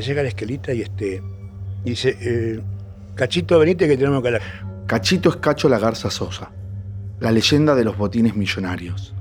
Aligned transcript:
llega 0.00 0.22
la 0.22 0.28
esquelita 0.28 0.72
y 0.72 0.82
este. 0.82 1.22
Dice, 1.84 2.16
eh, 2.20 2.60
Cachito, 3.14 3.58
venite 3.58 3.88
que 3.88 3.96
tenemos 3.96 4.22
que 4.22 4.28
hablar. 4.28 4.42
Cachito 4.86 5.28
es 5.30 5.36
Cacho 5.36 5.68
la 5.68 5.78
Garza 5.78 6.10
Sosa, 6.10 6.50
la 7.20 7.30
leyenda 7.30 7.74
de 7.74 7.84
los 7.84 7.96
botines 7.96 8.34
millonarios. 8.34 9.14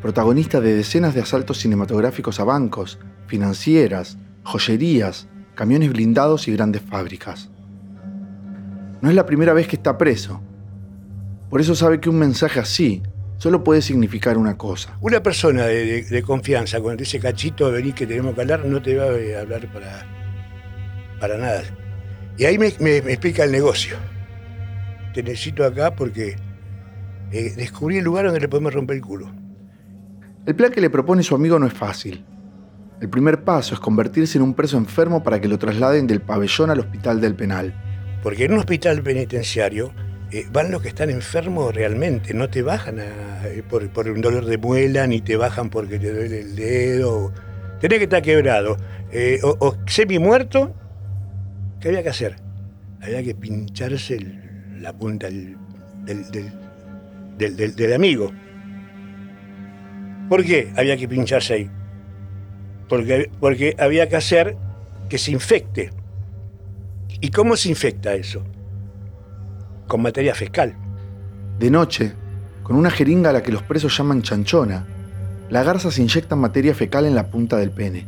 Protagonista 0.00 0.60
de 0.60 0.74
decenas 0.74 1.14
de 1.14 1.20
asaltos 1.20 1.58
cinematográficos 1.58 2.40
a 2.40 2.44
bancos, 2.44 2.98
financieras, 3.26 4.18
joyerías, 4.42 5.28
camiones 5.54 5.92
blindados 5.92 6.48
y 6.48 6.52
grandes 6.52 6.82
fábricas. 6.82 7.50
No 9.00 9.08
es 9.08 9.14
la 9.14 9.26
primera 9.26 9.52
vez 9.52 9.68
que 9.68 9.76
está 9.76 9.98
preso. 9.98 10.40
Por 11.50 11.60
eso 11.60 11.74
sabe 11.74 12.00
que 12.00 12.08
un 12.08 12.18
mensaje 12.18 12.60
así 12.60 13.02
solo 13.42 13.64
puede 13.64 13.82
significar 13.82 14.38
una 14.38 14.56
cosa. 14.56 14.96
Una 15.00 15.20
persona 15.20 15.64
de, 15.64 16.22
confianza, 16.24 16.80
cuando 16.80 16.98
te 16.98 17.02
dice 17.02 17.18
cachito, 17.18 17.72
vení 17.72 17.92
que 17.92 18.06
tenemos 18.06 18.36
que 18.36 18.40
hablar, 18.40 18.64
no 18.64 18.80
te 18.80 18.94
va 18.94 19.06
a 19.06 19.40
hablar 19.40 19.66
para, 19.72 20.06
para 21.18 21.36
nada. 21.36 21.64
Y 22.38 22.44
ahí 22.44 22.56
me, 22.56 22.68
explica 22.68 23.42
el 23.42 23.50
negocio. 23.50 23.96
Te 25.12 25.24
necesito 25.24 25.64
acá 25.64 25.96
porque 25.96 26.36
eh, 27.32 27.52
descubrí 27.56 27.96
el 27.96 28.04
lugar 28.04 28.26
donde 28.26 28.38
le 28.38 28.46
podemos 28.46 28.72
romper 28.72 28.98
el 28.98 29.02
culo. 29.02 29.28
El 30.46 30.54
plan 30.54 30.70
que 30.70 30.80
le 30.80 30.88
propone 30.88 31.24
su 31.24 31.34
amigo 31.34 31.58
no 31.58 31.66
es 31.66 31.72
fácil. 31.72 32.24
El 33.00 33.08
primer 33.08 33.42
paso 33.42 33.74
es 33.74 33.80
convertirse 33.80 34.38
en 34.38 34.44
un 34.44 34.54
preso 34.54 34.76
enfermo 34.76 35.24
para 35.24 35.40
que 35.40 35.48
lo 35.48 35.58
trasladen 35.58 36.06
del 36.06 36.20
pabellón 36.20 36.70
al 36.70 36.78
hospital 36.78 37.20
del 37.20 37.34
penal. 37.34 37.74
Porque 38.22 38.44
en 38.44 38.52
un 38.52 38.60
hospital 38.60 39.02
penitenciario 39.02 39.92
eh, 40.32 40.46
van 40.50 40.70
los 40.70 40.82
que 40.82 40.88
están 40.88 41.10
enfermos 41.10 41.74
realmente, 41.74 42.34
no 42.34 42.48
te 42.48 42.62
bajan 42.62 42.98
eh, 43.00 43.62
por, 43.68 44.08
un 44.08 44.20
dolor 44.20 44.46
de 44.46 44.58
muela, 44.58 45.06
ni 45.06 45.20
te 45.20 45.36
bajan 45.36 45.70
porque 45.70 45.98
te 45.98 46.12
duele 46.12 46.40
el 46.40 46.56
dedo. 46.56 47.32
Tenés 47.80 47.98
que 47.98 48.04
estar 48.04 48.22
quebrado. 48.22 48.76
Eh, 49.10 49.40
o, 49.42 49.76
semi 49.86 50.18
muerto, 50.18 50.74
¿qué 51.80 51.88
había 51.88 52.02
que 52.02 52.08
hacer? 52.08 52.36
Había 53.00 53.22
que 53.22 53.34
pincharse 53.34 54.18
la 54.80 54.92
punta 54.92 55.28
del, 55.28 55.56
del 57.46 57.92
amigo. 57.92 58.32
¿Por 60.28 60.44
qué 60.44 60.72
había 60.76 60.96
que 60.96 61.08
pincharse 61.08 61.54
ahí? 61.54 61.70
porque, 63.40 63.74
había 63.78 64.08
que 64.08 64.16
hacer 64.16 64.56
que 65.08 65.18
se 65.18 65.30
infecte. 65.30 65.90
¿Y 67.20 67.30
cómo 67.30 67.56
se 67.56 67.68
infecta 67.70 68.14
eso? 68.14 68.44
Con 69.92 70.00
materia 70.00 70.34
fiscal. 70.34 70.74
De 71.58 71.70
noche, 71.70 72.14
con 72.62 72.76
una 72.76 72.90
jeringa 72.90 73.28
a 73.28 73.34
la 73.34 73.42
que 73.42 73.52
los 73.52 73.62
presos 73.62 73.94
llaman 73.94 74.22
chanchona, 74.22 74.86
la 75.50 75.62
garza 75.64 75.90
se 75.90 76.00
inyecta 76.00 76.34
materia 76.34 76.74
fecal 76.74 77.04
en 77.04 77.14
la 77.14 77.26
punta 77.26 77.58
del 77.58 77.72
pene. 77.72 78.06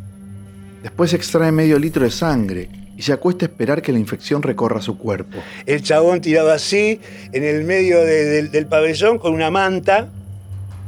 Después 0.82 1.12
extrae 1.12 1.52
medio 1.52 1.78
litro 1.78 2.04
de 2.04 2.10
sangre 2.10 2.70
y 2.96 3.02
se 3.02 3.12
acuesta 3.12 3.44
a 3.44 3.48
esperar 3.48 3.82
que 3.82 3.92
la 3.92 3.98
infección 3.98 4.40
recorra 4.40 4.80
su 4.80 4.96
cuerpo. 4.96 5.36
El 5.66 5.82
chabón 5.82 6.22
tirado 6.22 6.52
así, 6.52 7.02
en 7.32 7.44
el 7.44 7.64
medio 7.64 7.98
del 8.00 8.66
pabellón, 8.66 9.18
con 9.18 9.34
una 9.34 9.50
manta, 9.50 10.08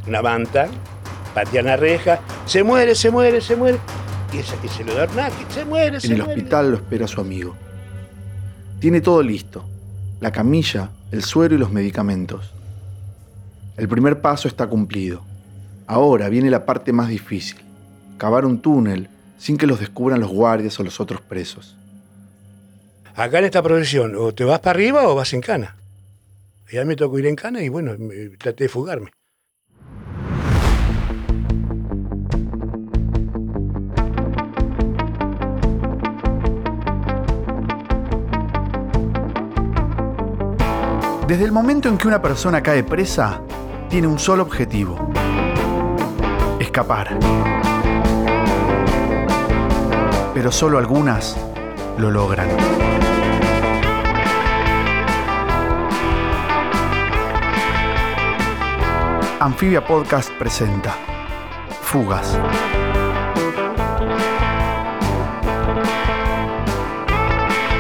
una 0.07 0.23
manta, 0.23 0.69
patean 1.35 1.67
la 1.67 1.77
reja, 1.77 2.21
se 2.47 2.63
muere, 2.63 2.95
se 2.95 3.11
muere, 3.11 3.43
se 3.43 3.55
muere. 3.55 3.79
Y, 4.33 4.39
y 4.39 4.69
se 4.71 4.83
lo 4.83 4.95
da 4.95 5.07
se 5.51 5.67
muere, 5.67 6.01
se 6.01 6.07
En 6.07 6.13
el 6.15 6.23
hospital 6.23 6.71
lo 6.71 6.77
espera 6.79 7.07
su 7.07 7.21
amigo. 7.21 7.55
Tiene 8.81 9.03
todo 9.03 9.23
listo. 9.23 9.76
La 10.21 10.33
camilla, 10.33 10.91
el 11.13 11.23
suero 11.23 11.55
y 11.55 11.59
los 11.59 11.71
medicamentos. 11.71 12.53
El 13.77 13.87
primer 13.87 14.23
paso 14.23 14.49
está 14.49 14.67
cumplido. 14.67 15.23
Ahora 15.87 16.31
viene 16.31 16.51
la 16.51 16.65
parte 16.65 16.93
más 16.93 17.09
difícil. 17.09 17.59
Cavar 18.17 18.47
un 18.47 18.61
túnel 18.63 19.11
sin 19.39 19.59
que 19.59 19.67
los 19.67 19.79
descubran 19.79 20.21
los 20.21 20.31
guardias 20.31 20.81
o 20.81 20.83
los 20.83 21.01
otros 21.01 21.21
presos. 21.21 21.77
Acá 23.15 23.39
en 23.39 23.45
esta 23.45 23.63
profesión, 23.63 24.15
o 24.17 24.33
te 24.33 24.45
vas 24.45 24.61
para 24.61 24.71
arriba 24.71 25.07
o 25.07 25.15
vas 25.15 25.35
en 25.35 25.43
cana. 25.43 25.77
Ya 26.73 26.85
me 26.85 26.97
tocó 26.97 27.19
ir 27.19 27.27
en 27.27 27.37
cana 27.37 27.63
y 27.63 27.69
bueno, 27.69 27.93
traté 28.39 28.65
de 28.65 28.69
fugarme. 28.69 29.11
Desde 41.27 41.45
el 41.45 41.51
momento 41.51 41.89
en 41.89 41.99
que 41.99 42.07
una 42.07 42.23
persona 42.23 42.63
cae 42.63 42.85
presa, 42.85 43.41
tiene 43.91 44.07
un 44.07 44.17
solo 44.17 44.45
objetivo. 44.45 45.11
Escapar. 46.61 47.19
Pero 50.33 50.53
solo 50.53 50.79
algunas 50.79 51.37
lo 51.99 52.13
logran. 52.13 52.47
Anfibia 59.41 59.85
Podcast 59.85 60.31
presenta 60.39 60.95
Fugas. 61.83 62.39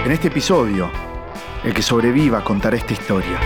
En 0.04 0.10
este 0.10 0.26
episodio 0.26 1.05
el 1.66 1.74
que 1.74 1.82
sobreviva 1.82 2.38
a 2.38 2.44
contar 2.44 2.76
esta 2.76 2.92
historia. 2.92 3.40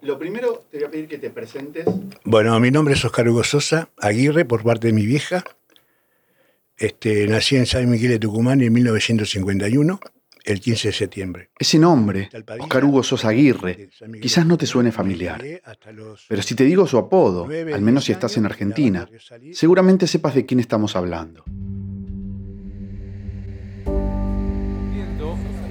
Lo 0.00 0.18
primero 0.18 0.64
te 0.70 0.78
voy 0.78 0.86
a 0.86 0.90
pedir 0.90 1.08
que 1.08 1.18
te 1.18 1.28
presentes. 1.28 1.84
Bueno, 2.24 2.58
mi 2.58 2.70
nombre 2.70 2.94
es 2.94 3.04
Oscar 3.04 3.28
Hugo 3.28 3.44
Sosa 3.44 3.90
Aguirre 3.98 4.46
por 4.46 4.62
parte 4.62 4.86
de 4.86 4.92
mi 4.94 5.04
vieja. 5.04 5.44
Este, 6.78 7.26
nací 7.26 7.56
en 7.56 7.66
San 7.66 7.88
Miguel 7.88 8.10
de 8.10 8.18
Tucumán 8.18 8.60
en 8.60 8.72
1951, 8.72 9.98
el 10.44 10.60
15 10.60 10.88
de 10.88 10.92
septiembre. 10.92 11.50
Ese 11.58 11.78
nombre, 11.78 12.28
Oscar 12.60 12.84
Hugo 12.84 13.02
Sosa 13.02 13.28
Aguirre, 13.28 13.88
quizás 14.20 14.46
no 14.46 14.58
te 14.58 14.66
suene 14.66 14.92
familiar. 14.92 15.42
Pero 16.28 16.42
si 16.42 16.54
te 16.54 16.64
digo 16.64 16.86
su 16.86 16.98
apodo, 16.98 17.46
al 17.46 17.80
menos 17.80 18.04
si 18.04 18.12
estás 18.12 18.36
en 18.36 18.46
Argentina, 18.46 19.08
seguramente 19.52 20.06
sepas 20.06 20.34
de 20.34 20.44
quién 20.44 20.60
estamos 20.60 20.96
hablando. 20.96 21.44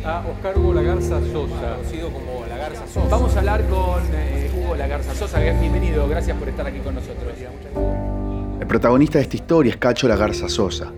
a 0.05 0.23
Oscar 0.27 0.57
Hugo 0.57 0.73
Lagarza 0.75 1.19
Sosa. 1.31 1.77
como 2.13 2.45
Lagarza 2.47 2.87
Sosa. 2.87 3.07
Vamos 3.09 3.35
a 3.35 3.39
hablar 3.39 3.67
con 3.67 4.03
eh, 4.13 4.51
Hugo 4.55 4.75
Lagarza 4.75 5.15
Sosa. 5.15 5.39
Bienvenido, 5.39 6.07
gracias 6.07 6.37
por 6.37 6.47
estar 6.47 6.67
aquí 6.67 6.79
con 6.79 6.93
nosotros. 6.93 7.33
El 8.59 8.67
protagonista 8.67 9.17
de 9.17 9.23
esta 9.23 9.35
historia 9.35 9.71
es 9.71 9.77
Cacho 9.77 10.07
La 10.07 10.15
Garza 10.15 10.47
Sosa, 10.47 10.93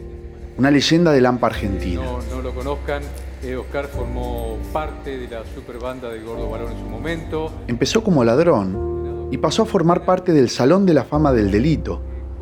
una 0.59 0.69
leyenda 0.69 1.11
del 1.11 1.25
AMPA 1.25 1.47
argentina. 1.47 2.03
No, 2.03 2.19
no 2.35 2.41
lo 2.43 2.53
conozcan, 2.53 3.01
eh, 3.43 3.55
Oscar 3.55 3.87
formó 3.87 4.57
parte 4.71 5.17
de 5.17 5.27
la 5.27 5.43
superbanda 5.55 6.07
de 6.09 6.21
Gordo 6.21 6.49
Balón 6.49 6.71
en 6.71 6.77
su 6.77 6.85
momento. 6.85 7.51
Empezó 7.67 8.03
como 8.03 8.23
ladrón 8.23 9.29
y 9.31 9.37
pasó 9.37 9.63
a 9.63 9.65
formar 9.65 10.05
parte 10.05 10.33
del 10.33 10.49
Salón 10.49 10.85
de 10.85 10.93
la 10.93 11.03
Fama 11.03 11.33
del 11.33 11.49
Delito, 11.49 11.99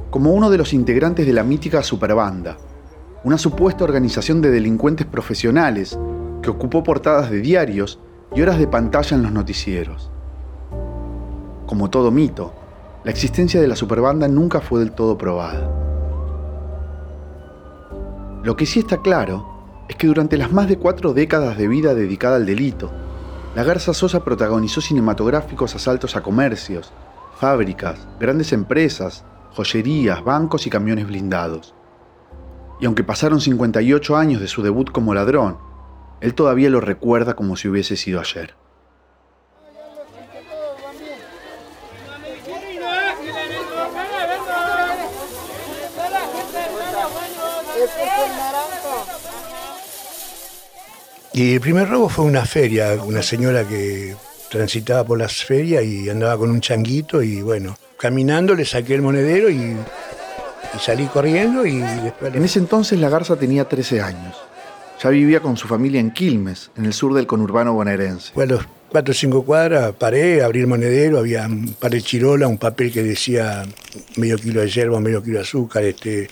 como 0.10 0.34
uno 0.34 0.50
de 0.50 0.58
los 0.58 0.74
integrantes 0.74 1.26
de 1.26 1.34
la 1.34 1.44
mítica 1.44 1.82
Superbanda, 1.82 2.58
una 3.24 3.38
supuesta 3.38 3.86
organización 3.86 4.42
de 4.42 4.52
delincuentes 4.52 5.08
profesionales 5.08 5.98
que 6.42 6.50
ocupó 6.50 6.84
portadas 6.84 7.32
de 7.32 7.40
diarios 7.40 8.00
y 8.36 8.42
horas 8.42 8.60
de 8.60 8.68
pantalla 8.68 9.16
en 9.16 9.24
los 9.24 9.32
noticieros. 9.32 10.12
Como 11.66 11.90
todo 11.90 12.12
mito, 12.12 12.54
la 13.06 13.12
existencia 13.12 13.62
de 13.62 13.68
la 13.68 13.76
superbanda 13.76 14.28
nunca 14.28 14.62
fue 14.62 14.80
del 14.80 14.92
todo 14.92 15.16
probada. 15.16 15.70
Lo 18.44 18.56
que 18.56 18.66
sí 18.66 18.80
está 18.80 18.98
claro 19.04 19.86
es 19.88 19.96
que 19.96 20.08
durante 20.08 20.38
las 20.38 20.52
más 20.52 20.68
de 20.68 20.80
cuatro 20.80 21.14
décadas 21.14 21.56
de 21.56 21.68
vida 21.68 21.94
dedicada 21.94 22.38
al 22.38 22.48
delito, 22.48 22.92
la 23.56 23.64
Garza 23.64 23.94
Sosa 23.94 24.24
protagonizó 24.24 24.82
cinematográficos 24.82 25.76
asaltos 25.76 26.16
a 26.16 26.24
comercios, 26.24 26.92
fábricas, 27.40 28.08
grandes 28.20 28.52
empresas, 28.54 29.24
joyerías, 29.54 30.24
bancos 30.24 30.66
y 30.66 30.72
camiones 30.72 31.06
blindados. 31.06 31.76
Y 32.82 32.88
aunque 32.88 33.04
pasaron 33.04 33.40
58 33.40 34.18
años 34.18 34.42
de 34.42 34.48
su 34.48 34.64
debut 34.64 34.90
como 34.92 35.14
ladrón, 35.14 35.58
él 36.22 36.34
todavía 36.34 36.72
lo 36.72 36.82
recuerda 36.82 37.36
como 37.36 37.56
si 37.56 37.68
hubiese 37.68 37.98
sido 37.98 38.20
ayer. 38.20 38.56
Y 51.34 51.56
el 51.56 51.60
primer 51.60 51.90
robo 51.90 52.08
fue 52.08 52.24
una 52.24 52.46
feria, 52.46 52.94
una 53.04 53.22
señora 53.22 53.68
que 53.68 54.16
transitaba 54.50 55.04
por 55.04 55.18
las 55.18 55.44
ferias 55.44 55.84
y 55.84 56.10
andaba 56.10 56.38
con 56.38 56.50
un 56.50 56.62
changuito 56.62 57.22
y 57.22 57.42
bueno, 57.42 57.78
caminando 57.98 58.56
le 58.56 58.64
saqué 58.64 58.96
el 58.96 59.02
monedero 59.02 59.50
y, 59.50 59.76
Y 60.76 60.80
salí 60.80 61.08
corriendo 61.08 61.66
y 61.66 61.80
después... 61.80 62.34
En 62.34 62.44
ese 62.44 62.60
entonces 62.60 63.00
la 63.00 63.10
garza 63.10 63.36
tenía 63.36 63.66
13 63.66 64.02
años. 64.02 64.38
Ya 65.04 65.10
vivía 65.10 65.42
con 65.42 65.58
su 65.58 65.68
familia 65.68 66.00
en 66.00 66.12
Quilmes, 66.12 66.72
en 66.78 66.86
el 66.86 66.94
sur 66.94 67.14
del 67.14 67.28
conurbano 67.28 67.74
bonaerense. 67.74 68.32
Fue 68.34 68.46
a 68.46 68.48
los 68.48 68.66
cuatro 68.90 69.12
o 69.12 69.16
cinco 69.16 69.44
cuadras, 69.44 69.94
paré, 69.94 70.42
abrí 70.42 70.62
el 70.62 70.68
monedero, 70.68 71.20
había 71.20 71.46
un 71.48 71.74
par 71.74 71.92
de 71.92 72.02
chirola, 72.02 72.48
un 72.48 72.58
papel 72.58 72.94
que 72.94 73.04
decía 73.04 73.66
medio 74.16 74.38
kilo 74.38 74.62
de 74.62 74.70
yerba, 74.70 75.02
medio 75.02 75.22
kilo 75.22 75.40
de 75.40 75.44
azúcar, 75.44 75.84
este, 75.84 76.30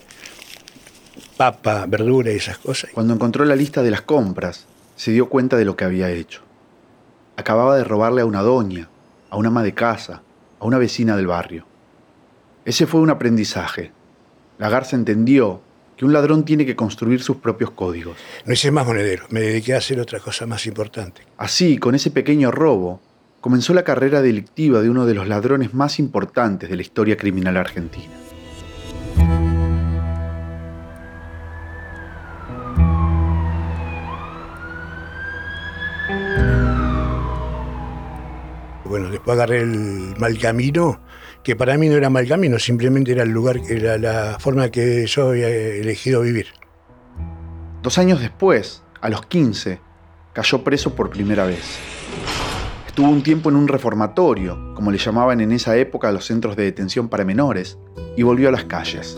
papa, 1.51 1.85
verdura 1.87 2.31
y 2.31 2.37
esas 2.37 2.57
cosas. 2.57 2.91
Cuando 2.93 3.13
encontró 3.13 3.43
la 3.43 3.57
lista 3.57 3.83
de 3.83 3.91
las 3.91 4.01
compras, 4.01 4.65
se 4.95 5.11
dio 5.11 5.27
cuenta 5.27 5.57
de 5.57 5.65
lo 5.65 5.75
que 5.75 5.83
había 5.83 6.09
hecho. 6.09 6.41
Acababa 7.35 7.75
de 7.75 7.83
robarle 7.83 8.21
a 8.21 8.25
una 8.25 8.41
doña, 8.41 8.87
a 9.29 9.35
una 9.35 9.49
ama 9.49 9.61
de 9.61 9.73
casa, 9.73 10.21
a 10.61 10.65
una 10.65 10.77
vecina 10.77 11.17
del 11.17 11.27
barrio. 11.27 11.65
Ese 12.63 12.87
fue 12.87 13.01
un 13.01 13.09
aprendizaje. 13.09 13.91
La 14.57 14.69
garza 14.69 14.95
entendió 14.95 15.59
que 15.97 16.05
un 16.05 16.13
ladrón 16.13 16.45
tiene 16.45 16.65
que 16.65 16.77
construir 16.77 17.21
sus 17.21 17.37
propios 17.37 17.71
códigos. 17.71 18.15
No 18.45 18.53
hice 18.53 18.71
más 18.71 18.87
monedero, 18.87 19.25
me 19.29 19.41
dediqué 19.41 19.73
a 19.73 19.79
hacer 19.79 19.99
otra 19.99 20.21
cosa 20.21 20.45
más 20.45 20.65
importante. 20.65 21.23
Así, 21.35 21.77
con 21.77 21.93
ese 21.93 22.09
pequeño 22.09 22.51
robo, 22.51 23.01
comenzó 23.41 23.73
la 23.73 23.83
carrera 23.83 24.21
delictiva 24.21 24.81
de 24.81 24.89
uno 24.89 25.05
de 25.05 25.13
los 25.13 25.27
ladrones 25.27 25.73
más 25.73 25.99
importantes 25.99 26.69
de 26.69 26.77
la 26.77 26.83
historia 26.83 27.17
criminal 27.17 27.57
argentina. 27.57 28.22
Bueno, 38.93 39.09
después 39.09 39.33
agarré 39.33 39.61
el 39.61 40.13
mal 40.19 40.37
camino, 40.37 40.99
que 41.43 41.55
para 41.55 41.79
mí 41.79 41.89
no 41.89 41.95
era 41.95 42.11
mal 42.11 42.27
camino, 42.27 42.59
simplemente 42.59 43.11
era 43.11 43.23
el 43.23 43.31
lugar, 43.31 43.59
era 43.67 43.97
la 43.97 44.37
forma 44.39 44.69
que 44.69 45.07
yo 45.07 45.29
había 45.29 45.47
elegido 45.49 46.21
vivir. 46.21 46.49
Dos 47.81 47.97
años 47.97 48.21
después, 48.21 48.83
a 49.01 49.09
los 49.09 49.25
15, 49.25 49.79
cayó 50.31 50.63
preso 50.63 50.93
por 50.93 51.09
primera 51.09 51.43
vez. 51.43 51.79
Estuvo 52.85 53.09
un 53.09 53.23
tiempo 53.23 53.49
en 53.49 53.55
un 53.55 53.67
reformatorio, 53.67 54.75
como 54.75 54.91
le 54.91 54.99
llamaban 54.99 55.41
en 55.41 55.53
esa 55.53 55.75
época 55.75 56.09
a 56.09 56.11
los 56.11 56.25
centros 56.25 56.55
de 56.55 56.65
detención 56.65 57.09
para 57.09 57.25
menores, 57.25 57.79
y 58.15 58.21
volvió 58.21 58.49
a 58.49 58.51
las 58.51 58.65
calles. 58.65 59.17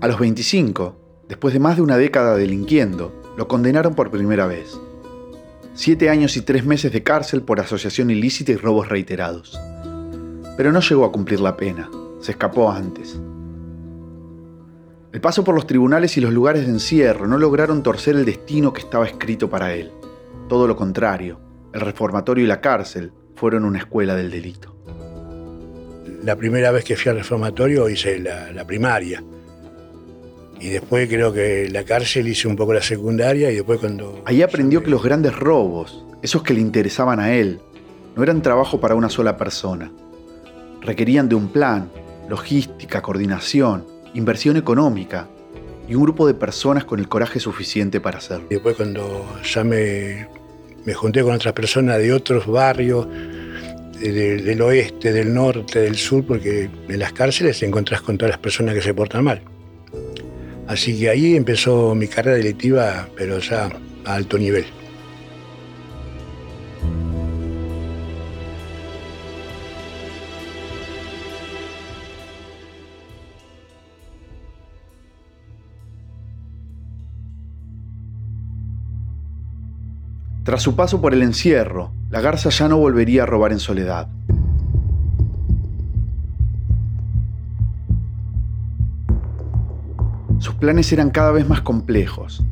A 0.00 0.08
los 0.08 0.18
25, 0.18 0.96
después 1.28 1.54
de 1.54 1.60
más 1.60 1.76
de 1.76 1.82
una 1.82 1.96
década 1.96 2.34
delinquiendo, 2.34 3.14
lo 3.36 3.46
condenaron 3.46 3.94
por 3.94 4.10
primera 4.10 4.48
vez. 4.48 4.76
Siete 5.82 6.10
años 6.10 6.36
y 6.36 6.42
tres 6.42 6.66
meses 6.66 6.92
de 6.92 7.02
cárcel 7.02 7.40
por 7.40 7.58
asociación 7.58 8.10
ilícita 8.10 8.52
y 8.52 8.56
robos 8.56 8.90
reiterados. 8.90 9.58
Pero 10.54 10.72
no 10.72 10.80
llegó 10.80 11.06
a 11.06 11.10
cumplir 11.10 11.40
la 11.40 11.56
pena, 11.56 11.88
se 12.20 12.32
escapó 12.32 12.70
antes. 12.70 13.18
El 15.10 15.20
paso 15.22 15.42
por 15.42 15.54
los 15.54 15.66
tribunales 15.66 16.18
y 16.18 16.20
los 16.20 16.34
lugares 16.34 16.66
de 16.66 16.72
encierro 16.72 17.26
no 17.26 17.38
lograron 17.38 17.82
torcer 17.82 18.14
el 18.14 18.26
destino 18.26 18.74
que 18.74 18.82
estaba 18.82 19.06
escrito 19.06 19.48
para 19.48 19.72
él. 19.72 19.90
Todo 20.50 20.66
lo 20.66 20.76
contrario, 20.76 21.40
el 21.72 21.80
reformatorio 21.80 22.44
y 22.44 22.48
la 22.48 22.60
cárcel 22.60 23.14
fueron 23.34 23.64
una 23.64 23.78
escuela 23.78 24.14
del 24.14 24.30
delito. 24.30 24.76
La 26.22 26.36
primera 26.36 26.72
vez 26.72 26.84
que 26.84 26.94
fui 26.94 27.08
al 27.08 27.16
reformatorio 27.16 27.88
hice 27.88 28.18
la, 28.18 28.52
la 28.52 28.66
primaria. 28.66 29.24
Y 30.60 30.68
después 30.68 31.08
creo 31.08 31.32
que 31.32 31.68
la 31.70 31.84
cárcel 31.84 32.28
hice 32.28 32.46
un 32.46 32.54
poco 32.56 32.74
la 32.74 32.82
secundaria 32.82 33.50
y 33.50 33.54
después 33.56 33.80
cuando... 33.80 34.22
Ahí 34.26 34.42
aprendió 34.42 34.82
que 34.82 34.90
los 34.90 35.02
grandes 35.02 35.34
robos, 35.34 36.04
esos 36.22 36.42
que 36.42 36.52
le 36.52 36.60
interesaban 36.60 37.18
a 37.18 37.32
él, 37.34 37.60
no 38.14 38.22
eran 38.22 38.42
trabajo 38.42 38.78
para 38.78 38.94
una 38.94 39.08
sola 39.08 39.36
persona. 39.38 39.90
Requerían 40.82 41.28
de 41.28 41.34
un 41.34 41.48
plan, 41.48 41.90
logística, 42.28 43.00
coordinación, 43.00 43.86
inversión 44.14 44.56
económica 44.56 45.28
y 45.88 45.94
un 45.94 46.02
grupo 46.02 46.26
de 46.26 46.34
personas 46.34 46.84
con 46.84 46.98
el 47.00 47.08
coraje 47.08 47.40
suficiente 47.40 48.00
para 48.00 48.18
hacerlo. 48.18 48.46
Y 48.50 48.54
después 48.54 48.76
cuando 48.76 49.24
ya 49.42 49.64
me, 49.64 50.28
me 50.84 50.92
junté 50.94 51.22
con 51.22 51.32
otras 51.34 51.54
personas 51.54 51.98
de 51.98 52.12
otros 52.12 52.46
barrios, 52.46 53.06
de- 53.98 54.12
de- 54.12 54.42
del 54.42 54.60
oeste, 54.62 55.12
del 55.12 55.32
norte, 55.32 55.80
del 55.80 55.96
sur, 55.96 56.24
porque 56.24 56.70
en 56.88 56.98
las 56.98 57.12
cárceles 57.12 57.58
te 57.58 57.66
encontrás 57.66 58.02
con 58.02 58.18
todas 58.18 58.30
las 58.30 58.40
personas 58.40 58.74
que 58.74 58.82
se 58.82 58.92
portan 58.94 59.24
mal. 59.24 59.42
Así 60.70 60.96
que 60.96 61.10
ahí 61.10 61.34
empezó 61.34 61.96
mi 61.96 62.06
carrera 62.06 62.36
delictiva, 62.36 63.08
pero 63.16 63.40
ya 63.40 63.68
a 64.04 64.14
alto 64.14 64.38
nivel. 64.38 64.66
Tras 80.44 80.62
su 80.62 80.76
paso 80.76 81.00
por 81.00 81.14
el 81.14 81.22
encierro, 81.22 81.92
la 82.10 82.20
garza 82.20 82.50
ya 82.50 82.68
no 82.68 82.78
volvería 82.78 83.24
a 83.24 83.26
robar 83.26 83.50
en 83.50 83.58
soledad. 83.58 84.06
Sus 90.40 90.54
planes 90.54 90.90
eran 90.90 91.10
cada 91.10 91.32
vez 91.32 91.46
más 91.46 91.60
complejos. 91.60 92.42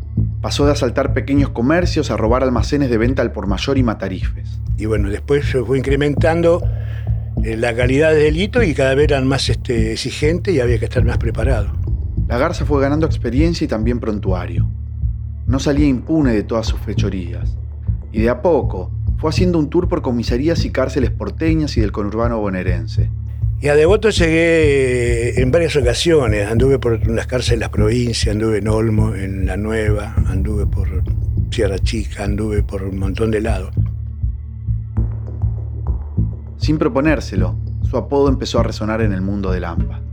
Pasó 0.43 0.67
de 0.67 0.73
asaltar 0.73 1.15
pequeños 1.15 1.49
comercios 1.49 2.11
a 2.11 2.19
robar 2.19 2.43
almacenes 2.43 2.91
de 2.91 2.99
venta 2.99 3.23
al 3.23 3.33
por 3.33 3.47
mayor 3.47 3.79
y 3.79 3.83
matarifes. 3.83 4.61
Y 4.77 4.85
bueno, 4.85 5.09
después 5.09 5.47
se 5.47 5.65
fue 5.65 5.79
incrementando 5.79 6.63
eh, 7.43 7.57
la 7.57 7.75
calidad 7.75 8.11
de 8.11 8.25
delito 8.25 8.63
y 8.63 8.75
cada 8.75 8.95
vez 8.95 9.05
eran 9.05 9.27
más 9.27 9.49
este, 9.49 9.93
exigentes 9.93 10.55
y 10.55 10.61
había 10.61 10.79
que 10.79 10.85
estar 10.85 11.03
más 11.03 11.17
preparado. 11.17 11.73
La 12.29 12.37
garza 12.37 12.67
fue 12.67 12.83
ganando 12.83 13.07
experiencia 13.07 13.65
y 13.65 13.69
también 13.69 14.01
prontuario. 14.01 14.69
No 15.47 15.59
salía 15.59 15.87
impune 15.87 16.35
de 16.35 16.43
todas 16.43 16.67
sus 16.67 16.81
fechorías. 16.81 17.57
Y 18.13 18.21
de 18.21 18.29
a 18.29 18.43
poco 18.43 18.91
fue 19.17 19.31
haciendo 19.31 19.59
un 19.59 19.71
tour 19.71 19.89
por 19.89 20.03
comisarías 20.03 20.63
y 20.67 20.71
cárceles 20.71 21.11
porteñas 21.11 21.75
y 21.79 21.81
del 21.81 21.93
conurbano 21.93 22.39
bonaerense. 22.39 23.11
Y 23.61 23.67
a 23.67 23.75
Devoto 23.75 24.11
llegué 24.11 25.41
en 25.41 25.51
varias 25.51 25.75
ocasiones. 25.75 26.49
Anduve 26.49 26.79
por 26.79 27.05
las 27.09 27.27
cárceles 27.27 27.59
de 27.59 27.65
las 27.65 27.71
provincias, 27.71 28.33
anduve 28.33 28.59
en 28.59 28.69
Olmo, 28.69 29.17
en 29.17 29.47
La 29.47 29.57
Nueva, 29.57 30.15
anduve 30.27 30.65
por 30.65 31.03
Sierra 31.51 31.79
Chica, 31.81 32.23
anduve 32.23 32.63
por 32.63 32.85
un 32.85 32.99
montón 32.99 33.33
de 33.33 33.41
lados. 33.41 33.75
Sin 36.57 36.79
proponérselo, 36.79 37.59
su 37.83 37.97
apodo 37.97 38.29
empezó 38.29 38.61
a 38.61 38.63
resonar 38.63 39.01
en 39.01 39.13
el 39.13 39.23
mundo 39.23 39.51
del 39.51 39.65
AMPA. 39.65 40.08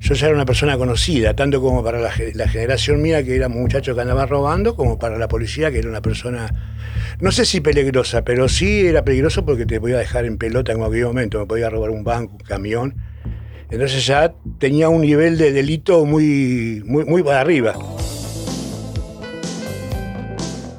Yo 0.00 0.14
ya 0.14 0.26
era 0.26 0.34
una 0.36 0.44
persona 0.44 0.76
conocida, 0.78 1.34
tanto 1.34 1.60
como 1.60 1.82
para 1.82 1.98
la, 2.00 2.10
ge- 2.12 2.32
la 2.34 2.46
generación 2.48 3.02
mía, 3.02 3.24
que 3.24 3.34
era 3.34 3.48
muchacho 3.48 3.94
que 3.94 4.00
andaba 4.02 4.26
robando, 4.26 4.76
como 4.76 4.98
para 4.98 5.18
la 5.18 5.26
policía, 5.26 5.70
que 5.72 5.78
era 5.78 5.88
una 5.88 6.02
persona, 6.02 6.48
no 7.20 7.32
sé 7.32 7.44
si 7.44 7.60
peligrosa, 7.60 8.22
pero 8.22 8.48
sí 8.48 8.86
era 8.86 9.04
peligroso 9.04 9.44
porque 9.44 9.66
te 9.66 9.80
podía 9.80 9.96
dejar 9.98 10.24
en 10.26 10.36
pelota 10.38 10.72
en 10.72 10.78
cualquier 10.78 11.06
momento, 11.06 11.40
me 11.40 11.46
podía 11.46 11.70
robar 11.70 11.90
un 11.90 12.04
banco, 12.04 12.32
un 12.34 12.38
camión. 12.46 12.94
Entonces 13.70 14.06
ya 14.06 14.32
tenía 14.58 14.88
un 14.88 15.00
nivel 15.00 15.38
de 15.38 15.50
delito 15.52 16.04
muy, 16.04 16.82
muy, 16.86 17.04
muy 17.04 17.22
para 17.24 17.40
arriba. 17.40 17.74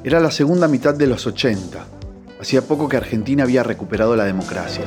Era 0.04 0.20
la 0.20 0.30
segunda 0.30 0.68
mitad 0.68 0.94
de 0.94 1.06
los 1.06 1.26
80. 1.26 1.84
Hacía 2.40 2.62
poco 2.62 2.88
que 2.88 2.96
Argentina 2.96 3.42
había 3.42 3.62
recuperado 3.62 4.16
la 4.16 4.24
democracia. 4.24 4.84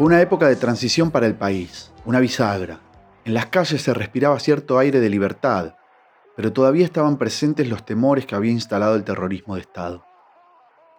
Fue 0.00 0.06
una 0.06 0.22
época 0.22 0.48
de 0.48 0.56
transición 0.56 1.10
para 1.10 1.26
el 1.26 1.34
país, 1.34 1.92
una 2.06 2.20
bisagra. 2.20 2.80
En 3.26 3.34
las 3.34 3.48
calles 3.48 3.82
se 3.82 3.92
respiraba 3.92 4.40
cierto 4.40 4.78
aire 4.78 4.98
de 4.98 5.10
libertad, 5.10 5.74
pero 6.34 6.54
todavía 6.54 6.86
estaban 6.86 7.18
presentes 7.18 7.68
los 7.68 7.84
temores 7.84 8.24
que 8.24 8.34
había 8.34 8.50
instalado 8.50 8.96
el 8.96 9.04
terrorismo 9.04 9.56
de 9.56 9.60
Estado. 9.60 10.06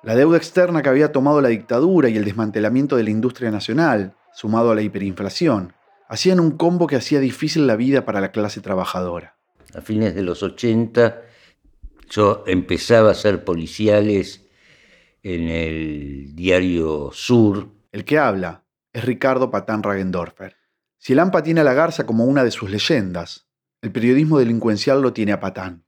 La 0.03 0.13
deuda 0.13 0.38
externa 0.38 0.84
que 0.84 0.89
había 0.89 1.12
tomado 1.12 1.41
la 1.41 1.50
dictadura 1.50 2.10
y 2.10 2.15
el 2.15 2.25
desmantelamiento 2.25 2.96
de 2.96 3.01
la 3.01 3.10
industria 3.10 3.50
nacional, 3.50 4.13
sumado 4.36 4.70
a 4.70 4.75
la 4.75 4.84
hiperinflación, 4.84 5.74
hacían 6.08 6.39
un 6.39 6.51
combo 6.51 6.86
que 6.86 6.98
hacía 6.98 7.20
difícil 7.20 7.65
la 7.65 7.77
vida 7.77 8.05
para 8.05 8.22
la 8.22 8.31
clase 8.31 8.62
trabajadora. 8.62 9.36
A 9.74 9.81
fines 9.81 10.13
de 10.13 10.22
los 10.22 10.43
80 10.43 11.22
yo 12.08 12.43
empezaba 12.46 13.10
a 13.10 13.13
hacer 13.13 13.43
policiales 13.46 14.46
en 15.24 15.48
el 15.48 16.36
diario 16.36 17.10
Sur. 17.12 17.67
El 17.91 18.05
que 18.05 18.20
habla 18.20 18.61
es 18.94 19.06
Ricardo 19.06 19.52
Patán 19.52 19.84
Ragendorfer. 19.84 20.58
Si 20.98 21.14
el 21.14 21.20
AMPA 21.20 21.44
tiene 21.44 21.62
a 21.62 21.64
la 21.64 21.74
Garza 21.74 22.06
como 22.06 22.26
una 22.26 22.44
de 22.44 22.52
sus 22.52 22.70
leyendas, 22.70 23.48
el 23.82 23.92
periodismo 23.92 24.38
delincuencial 24.38 25.02
lo 25.02 25.14
tiene 25.14 25.32
a 25.32 25.40
Patán. 25.40 25.86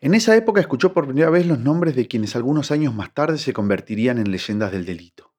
En 0.00 0.14
esa 0.14 0.36
época 0.36 0.60
escuchó 0.60 0.92
por 0.92 1.06
primera 1.06 1.30
vez 1.30 1.46
los 1.46 1.58
nombres 1.58 1.96
de 1.96 2.06
quienes 2.06 2.36
algunos 2.36 2.70
años 2.70 2.94
más 2.94 3.12
tarde 3.12 3.38
se 3.38 3.52
convertirían 3.52 4.18
en 4.18 4.30
leyendas 4.30 4.72
del 4.72 4.84
delito. 4.84 5.34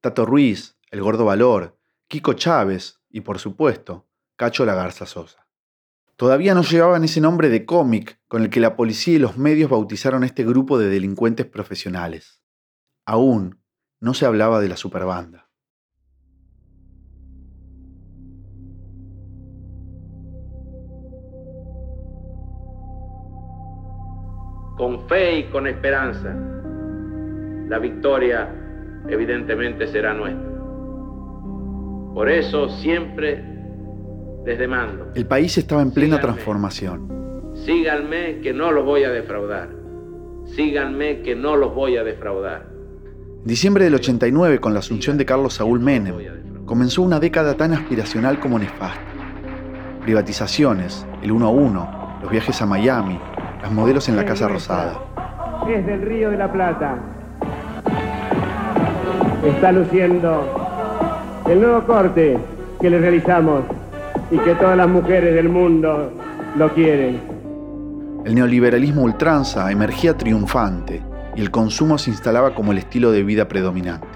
Tato 0.00 0.26
Ruiz, 0.26 0.76
El 0.90 1.02
Gordo 1.02 1.24
Valor, 1.24 1.78
Kiko 2.08 2.32
Chávez 2.34 3.00
y, 3.08 3.20
por 3.20 3.38
supuesto, 3.38 4.08
Cacho 4.36 4.66
La 4.66 4.74
Garza 4.74 5.06
Sosa. 5.06 5.46
Todavía 6.16 6.54
no 6.54 6.62
llevaban 6.62 7.04
ese 7.04 7.20
nombre 7.20 7.48
de 7.48 7.64
cómic 7.64 8.20
con 8.28 8.42
el 8.42 8.50
que 8.50 8.60
la 8.60 8.76
policía 8.76 9.14
y 9.14 9.18
los 9.18 9.38
medios 9.38 9.70
bautizaron 9.70 10.24
este 10.24 10.44
grupo 10.44 10.78
de 10.78 10.88
delincuentes 10.88 11.46
profesionales. 11.46 12.42
Aún 13.06 13.62
no 14.00 14.14
se 14.14 14.26
hablaba 14.26 14.60
de 14.60 14.68
la 14.68 14.76
superbanda. 14.76 15.51
Con 24.82 25.06
fe 25.08 25.38
y 25.38 25.44
con 25.44 25.68
esperanza, 25.68 26.34
la 27.68 27.78
victoria 27.78 28.48
evidentemente 29.08 29.86
será 29.86 30.12
nuestra. 30.12 30.50
Por 32.12 32.28
eso 32.28 32.68
siempre 32.68 33.44
les 34.44 34.58
demando. 34.58 35.12
El 35.14 35.26
país 35.26 35.56
estaba 35.56 35.82
en 35.82 35.92
plena 35.92 36.20
transformación. 36.20 37.52
Síganme 37.64 38.40
que 38.40 38.52
no 38.52 38.72
los 38.72 38.84
voy 38.84 39.04
a 39.04 39.10
defraudar. 39.10 39.68
Síganme 40.46 41.20
que 41.20 41.36
no 41.36 41.54
los 41.54 41.72
voy 41.72 41.96
a 41.96 42.02
defraudar. 42.02 42.66
Diciembre 43.44 43.84
del 43.84 43.94
89, 43.94 44.58
con 44.58 44.72
la 44.74 44.80
asunción 44.80 45.16
de 45.16 45.24
Carlos 45.24 45.54
Saúl 45.54 45.78
Menem, 45.78 46.64
comenzó 46.64 47.02
una 47.02 47.20
década 47.20 47.56
tan 47.56 47.72
aspiracional 47.72 48.40
como 48.40 48.58
nefasta. 48.58 49.00
Privatizaciones, 50.00 51.06
el 51.22 51.30
uno 51.30 51.46
a 51.46 51.50
uno, 51.50 52.18
los 52.20 52.32
viajes 52.32 52.60
a 52.60 52.66
Miami, 52.66 53.20
las 53.62 53.70
modelos 53.70 54.08
en 54.08 54.16
la 54.16 54.24
Casa 54.24 54.48
Rosada. 54.48 54.98
Es 55.68 55.86
del 55.86 56.02
Río 56.02 56.30
de 56.30 56.36
la 56.36 56.52
Plata. 56.52 56.96
Está 59.44 59.72
luciendo 59.72 61.42
el 61.48 61.60
nuevo 61.60 61.82
corte 61.84 62.38
que 62.80 62.90
le 62.90 62.98
realizamos 62.98 63.62
y 64.30 64.38
que 64.38 64.54
todas 64.56 64.76
las 64.76 64.88
mujeres 64.88 65.34
del 65.34 65.48
mundo 65.48 66.12
lo 66.56 66.74
quieren. 66.74 67.20
El 68.24 68.34
neoliberalismo 68.34 69.02
ultranza 69.02 69.70
emergía 69.70 70.16
triunfante 70.16 71.02
y 71.36 71.40
el 71.40 71.50
consumo 71.50 71.98
se 71.98 72.10
instalaba 72.10 72.54
como 72.54 72.72
el 72.72 72.78
estilo 72.78 73.12
de 73.12 73.22
vida 73.22 73.46
predominante. 73.46 74.06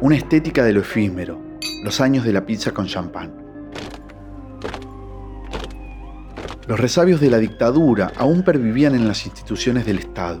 Una 0.00 0.16
estética 0.16 0.64
de 0.64 0.72
lo 0.74 0.80
efímero, 0.80 1.38
los 1.84 2.00
años 2.00 2.24
de 2.24 2.32
la 2.32 2.44
pizza 2.44 2.72
con 2.72 2.86
champán. 2.86 3.41
Los 6.68 6.78
resabios 6.78 7.20
de 7.20 7.28
la 7.28 7.38
dictadura 7.38 8.12
aún 8.16 8.44
pervivían 8.44 8.94
en 8.94 9.08
las 9.08 9.26
instituciones 9.26 9.84
del 9.84 9.98
Estado. 9.98 10.40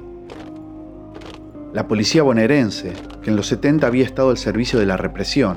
La 1.72 1.88
policía 1.88 2.22
bonaerense, 2.22 2.92
que 3.22 3.30
en 3.30 3.36
los 3.36 3.48
70 3.48 3.88
había 3.88 4.04
estado 4.04 4.30
al 4.30 4.38
servicio 4.38 4.78
de 4.78 4.86
la 4.86 4.96
represión, 4.96 5.56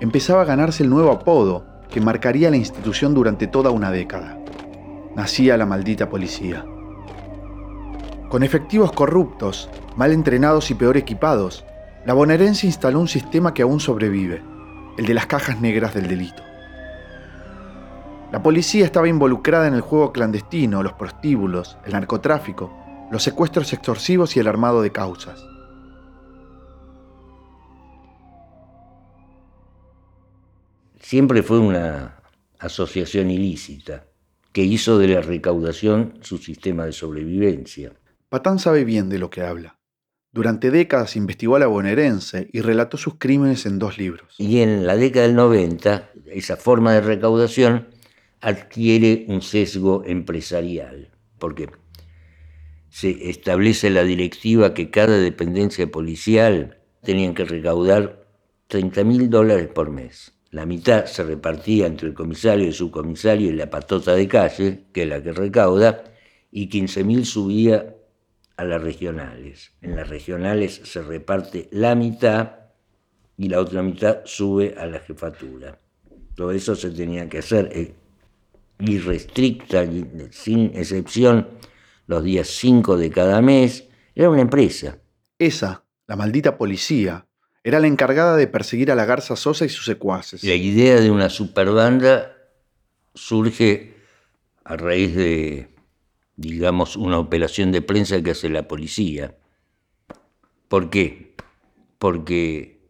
empezaba 0.00 0.42
a 0.42 0.46
ganarse 0.46 0.82
el 0.82 0.90
nuevo 0.90 1.12
apodo 1.12 1.64
que 1.90 2.00
marcaría 2.00 2.50
la 2.50 2.56
institución 2.56 3.14
durante 3.14 3.46
toda 3.46 3.70
una 3.70 3.92
década. 3.92 4.36
Nacía 5.14 5.56
la 5.56 5.66
maldita 5.66 6.08
policía. 6.08 6.64
Con 8.28 8.42
efectivos 8.42 8.90
corruptos, 8.90 9.70
mal 9.94 10.10
entrenados 10.10 10.72
y 10.72 10.74
peor 10.74 10.96
equipados, 10.96 11.64
la 12.04 12.14
bonaerense 12.14 12.66
instaló 12.66 12.98
un 12.98 13.06
sistema 13.06 13.54
que 13.54 13.62
aún 13.62 13.78
sobrevive, 13.78 14.42
el 14.98 15.06
de 15.06 15.14
las 15.14 15.26
cajas 15.26 15.60
negras 15.60 15.94
del 15.94 16.08
delito. 16.08 16.42
La 18.34 18.42
policía 18.42 18.84
estaba 18.84 19.08
involucrada 19.08 19.68
en 19.68 19.74
el 19.74 19.80
juego 19.80 20.12
clandestino, 20.12 20.82
los 20.82 20.94
prostíbulos, 20.94 21.78
el 21.86 21.92
narcotráfico, 21.92 22.68
los 23.12 23.22
secuestros 23.22 23.72
extorsivos 23.72 24.36
y 24.36 24.40
el 24.40 24.48
armado 24.48 24.82
de 24.82 24.90
causas. 24.90 25.46
Siempre 30.98 31.44
fue 31.44 31.60
una 31.60 32.16
asociación 32.58 33.30
ilícita 33.30 34.06
que 34.50 34.64
hizo 34.64 34.98
de 34.98 35.06
la 35.06 35.20
recaudación 35.20 36.18
su 36.20 36.38
sistema 36.38 36.86
de 36.86 36.92
sobrevivencia. 36.92 37.92
Patán 38.30 38.58
sabe 38.58 38.82
bien 38.82 39.08
de 39.08 39.20
lo 39.20 39.30
que 39.30 39.42
habla. 39.42 39.78
Durante 40.32 40.72
décadas 40.72 41.14
investigó 41.14 41.54
a 41.54 41.60
la 41.60 41.68
bonaerense 41.68 42.48
y 42.52 42.62
relató 42.62 42.96
sus 42.96 43.14
crímenes 43.16 43.64
en 43.66 43.78
dos 43.78 43.96
libros. 43.96 44.34
Y 44.38 44.58
en 44.58 44.88
la 44.88 44.96
década 44.96 45.28
del 45.28 45.36
90, 45.36 46.10
esa 46.32 46.56
forma 46.56 46.94
de 46.94 47.00
recaudación 47.00 47.93
adquiere 48.44 49.24
un 49.28 49.40
sesgo 49.40 50.04
empresarial, 50.04 51.08
porque 51.38 51.70
se 52.90 53.30
establece 53.30 53.88
la 53.88 54.04
directiva 54.04 54.74
que 54.74 54.90
cada 54.90 55.18
dependencia 55.18 55.90
policial 55.90 56.78
tenían 57.02 57.32
que 57.32 57.46
recaudar 57.46 58.26
30 58.68 59.02
mil 59.04 59.30
dólares 59.30 59.68
por 59.68 59.90
mes. 59.90 60.34
La 60.50 60.66
mitad 60.66 61.06
se 61.06 61.24
repartía 61.24 61.86
entre 61.86 62.08
el 62.08 62.14
comisario, 62.14 62.66
el 62.66 62.74
subcomisario 62.74 63.48
y 63.48 63.54
la 63.54 63.70
patota 63.70 64.14
de 64.14 64.28
calle, 64.28 64.84
que 64.92 65.04
es 65.04 65.08
la 65.08 65.22
que 65.22 65.32
recauda, 65.32 66.04
y 66.50 66.68
15 66.68 67.02
mil 67.02 67.24
subía 67.24 67.96
a 68.58 68.64
las 68.64 68.82
regionales. 68.82 69.72
En 69.80 69.96
las 69.96 70.08
regionales 70.10 70.82
se 70.84 71.00
reparte 71.02 71.68
la 71.72 71.94
mitad 71.94 72.52
y 73.38 73.48
la 73.48 73.58
otra 73.58 73.82
mitad 73.82 74.18
sube 74.26 74.74
a 74.78 74.84
la 74.84 75.00
jefatura. 75.00 75.80
Todo 76.34 76.52
eso 76.52 76.74
se 76.76 76.90
tenía 76.90 77.28
que 77.28 77.38
hacer 77.38 77.70
eh, 77.72 77.94
irrestricta, 78.88 79.84
sin 80.30 80.72
excepción, 80.74 81.48
los 82.06 82.22
días 82.22 82.48
5 82.48 82.96
de 82.96 83.10
cada 83.10 83.40
mes. 83.40 83.88
Era 84.14 84.30
una 84.30 84.42
empresa. 84.42 84.98
Esa, 85.38 85.84
la 86.06 86.16
maldita 86.16 86.56
policía, 86.56 87.26
era 87.62 87.80
la 87.80 87.86
encargada 87.86 88.36
de 88.36 88.46
perseguir 88.46 88.92
a 88.92 88.94
la 88.94 89.06
Garza 89.06 89.36
Sosa 89.36 89.64
y 89.64 89.68
sus 89.68 89.86
secuaces. 89.86 90.44
La 90.44 90.54
idea 90.54 91.00
de 91.00 91.10
una 91.10 91.30
superbanda 91.30 92.36
surge 93.14 93.94
a 94.64 94.76
raíz 94.76 95.14
de, 95.14 95.74
digamos, 96.36 96.96
una 96.96 97.18
operación 97.18 97.72
de 97.72 97.82
prensa 97.82 98.22
que 98.22 98.32
hace 98.32 98.48
la 98.50 98.68
policía. 98.68 99.36
¿Por 100.68 100.90
qué? 100.90 101.34
Porque 101.98 102.80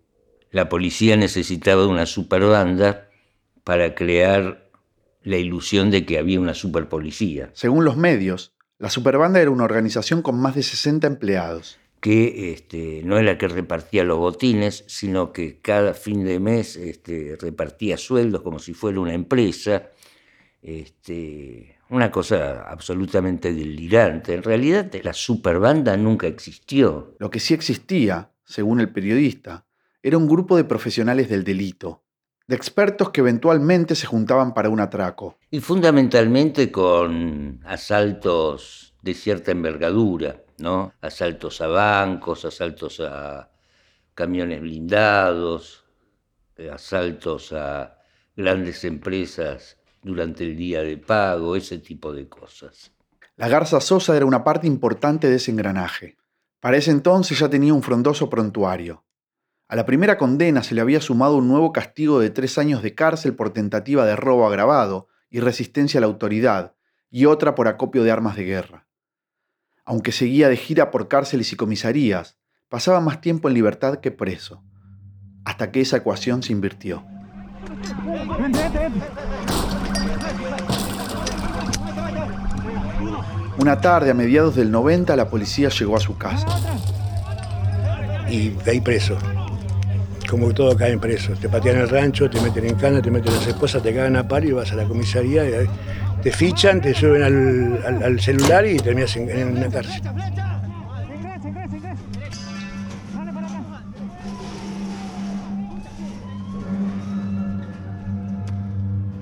la 0.51 0.69
policía 0.69 1.17
necesitaba 1.17 1.87
una 1.87 2.07
superbanda 2.07 3.11
para 3.63 3.95
crear 3.95 4.64
la 5.25 5.39
ilusión 5.39 5.91
de 5.91 6.07
que 6.07 6.19
había 6.19 6.39
una 6.39 6.55
superpolicía. 6.55 7.51
Según 7.55 7.85
los 7.85 7.97
medios, 7.97 8.55
la 8.79 8.91
superbanda 8.91 9.41
era 9.41 9.51
una 9.51 9.65
organización 9.65 10.23
con 10.23 10.39
más 10.39 10.55
de 10.55 10.63
60 10.63 11.07
empleados. 11.07 11.79
Que 12.01 12.53
este, 12.53 13.01
no 13.05 13.19
era 13.19 13.39
que 13.39 13.49
repartía 13.49 14.05
los 14.05 14.19
botines, 14.19 14.85
sino 14.87 15.33
que 15.33 15.59
cada 15.61 15.95
fin 15.95 16.23
de 16.25 16.39
mes 16.39 16.77
este, 16.77 17.37
repartía 17.41 17.97
sueldos 17.97 18.43
como 18.43 18.59
si 18.59 18.75
fuera 18.75 19.01
una 19.01 19.15
empresa. 19.15 19.89
Este, 20.61 21.79
una 21.89 22.11
cosa 22.11 22.63
absolutamente 22.69 23.53
delirante. 23.53 24.35
En 24.35 24.43
realidad 24.43 24.91
la 25.03 25.15
superbanda 25.15 25.97
nunca 25.97 26.27
existió. 26.27 27.15
Lo 27.19 27.31
que 27.31 27.41
sí 27.41 27.55
existía, 27.55 28.33
según 28.45 28.81
el 28.81 28.93
periodista, 28.93 29.67
era 30.03 30.19
un 30.19 30.29
grupo 30.29 30.57
de 30.57 30.65
profesionales 30.65 31.31
del 31.31 31.45
delito, 31.45 32.04
de 32.47 32.57
expertos 32.57 33.11
que 33.11 33.21
eventualmente 33.21 33.95
se 33.95 34.07
juntaban 34.07 34.53
para 34.55 34.69
un 34.69 34.81
atraco. 34.81 35.39
Y 35.51 35.61
fundamentalmente 35.61 36.71
con 36.71 37.61
asaltos 37.65 38.95
de 39.03 39.15
cierta 39.15 39.51
envergadura, 39.53 40.43
¿no? 40.59 40.93
Asaltos 41.01 41.61
a 41.61 41.67
bancos, 41.69 42.45
asaltos 42.45 43.01
a 43.01 43.51
camiones 44.15 44.61
blindados, 44.61 45.85
eh, 46.57 46.71
asaltos 46.71 47.53
a 47.53 47.99
grandes 48.37 48.85
empresas 48.85 49.79
durante 50.03 50.45
el 50.45 50.57
día 50.57 50.83
de 50.83 50.99
pago, 50.99 51.57
ese 51.57 51.79
tipo 51.79 52.13
de 52.13 52.29
cosas. 52.29 52.93
La 53.37 53.49
Garza 53.49 53.81
Sosa 53.81 54.17
era 54.17 54.27
una 54.27 54.45
parte 54.45 54.67
importante 54.67 55.29
de 55.29 55.37
ese 55.37 55.51
engranaje. 55.51 56.17
Para 56.61 56.77
ese 56.77 56.91
entonces 56.91 57.39
ya 57.39 57.49
tenía 57.49 57.75
un 57.75 57.83
frondoso 57.83 58.31
prontuario. 58.31 59.04
A 59.75 59.77
la 59.77 59.87
primera 59.87 60.17
condena 60.19 60.63
se 60.63 60.73
le 60.73 60.81
había 60.81 61.01
sumado 61.01 61.37
un 61.37 61.49
nuevo 61.49 61.73
castigo 61.73 62.21
de 62.21 62.31
tres 62.31 62.59
años 62.59 62.81
de 62.81 62.95
cárcel 62.95 63.35
por 63.35 63.51
tentativa 63.51 64.07
de 64.07 64.15
robo 64.15 64.47
agravado 64.47 65.09
y 65.31 65.41
resistencia 65.41 65.99
a 65.99 66.01
la 66.03 66.07
autoridad, 66.07 66.77
y 67.11 67.25
otra 67.25 67.57
por 67.57 67.67
acopio 67.67 68.05
de 68.05 68.13
armas 68.13 68.37
de 68.37 68.45
guerra. 68.45 68.87
Aunque 69.85 70.13
seguía 70.13 70.49
de 70.49 70.57
gira 70.57 70.93
por 70.93 71.09
cárceles 71.09 71.53
y 71.53 71.57
comisarías, 71.57 72.37
pasaba 72.69 73.01
más 73.01 73.21
tiempo 73.21 73.49
en 73.49 73.55
libertad 73.55 73.99
que 73.99 74.13
preso, 74.13 74.63
hasta 75.45 75.73
que 75.73 75.81
esa 75.81 75.97
ecuación 75.97 76.45
se 76.45 76.53
invirtió. 76.53 77.05
Una 83.59 83.81
tarde, 83.81 84.13
a 84.13 84.15
mediados 84.15 84.55
del 84.55 84.71
90, 84.71 85.17
la 85.17 85.29
policía 85.29 85.69
llegó 85.69 85.97
a 85.97 86.01
su 86.01 86.17
casa. 86.17 86.47
Y 88.29 88.51
de 88.51 88.71
ahí 88.71 88.81
preso. 88.81 89.19
Como 90.35 90.53
todo 90.53 90.77
caen 90.77 90.99
preso. 90.99 91.33
Te 91.35 91.49
patean 91.49 91.79
el 91.79 91.89
rancho, 91.89 92.29
te 92.29 92.41
meten 92.41 92.65
en 92.65 92.75
cana, 92.75 93.01
te 93.01 93.09
meten 93.09 93.33
las 93.33 93.47
esposas, 93.47 93.81
te 93.85 93.95
cagan 93.95 94.17
a 94.17 94.27
paro 94.27 94.45
y 94.45 94.51
vas 94.51 94.73
a 94.73 94.75
la 94.75 94.83
comisaría. 94.83 95.45
Te 96.25 96.33
fichan, 96.33 96.81
te 96.81 96.93
suben 96.93 97.23
al, 97.23 98.21
celular 98.21 98.67
y 98.67 98.77
terminas 98.79 99.15
en, 99.15 99.31
en 99.31 99.57
una 99.57 99.69
cárcel. 99.69 100.03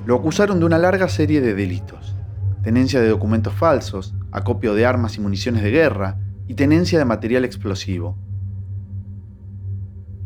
Lo 0.06 0.16
acusaron 0.16 0.60
de 0.60 0.64
una 0.64 0.78
larga 0.78 1.10
serie 1.10 1.42
de 1.42 1.52
delitos 1.52 2.16
tenencia 2.62 3.02
de 3.02 3.08
documentos 3.08 3.52
falsos, 3.52 4.14
acopio 4.30 4.72
de 4.72 4.86
armas 4.86 5.18
y 5.18 5.20
municiones 5.20 5.62
de 5.62 5.72
guerra 5.72 6.16
y 6.48 6.54
tenencia 6.54 6.98
de 6.98 7.04
material 7.04 7.44
explosivo. 7.44 8.16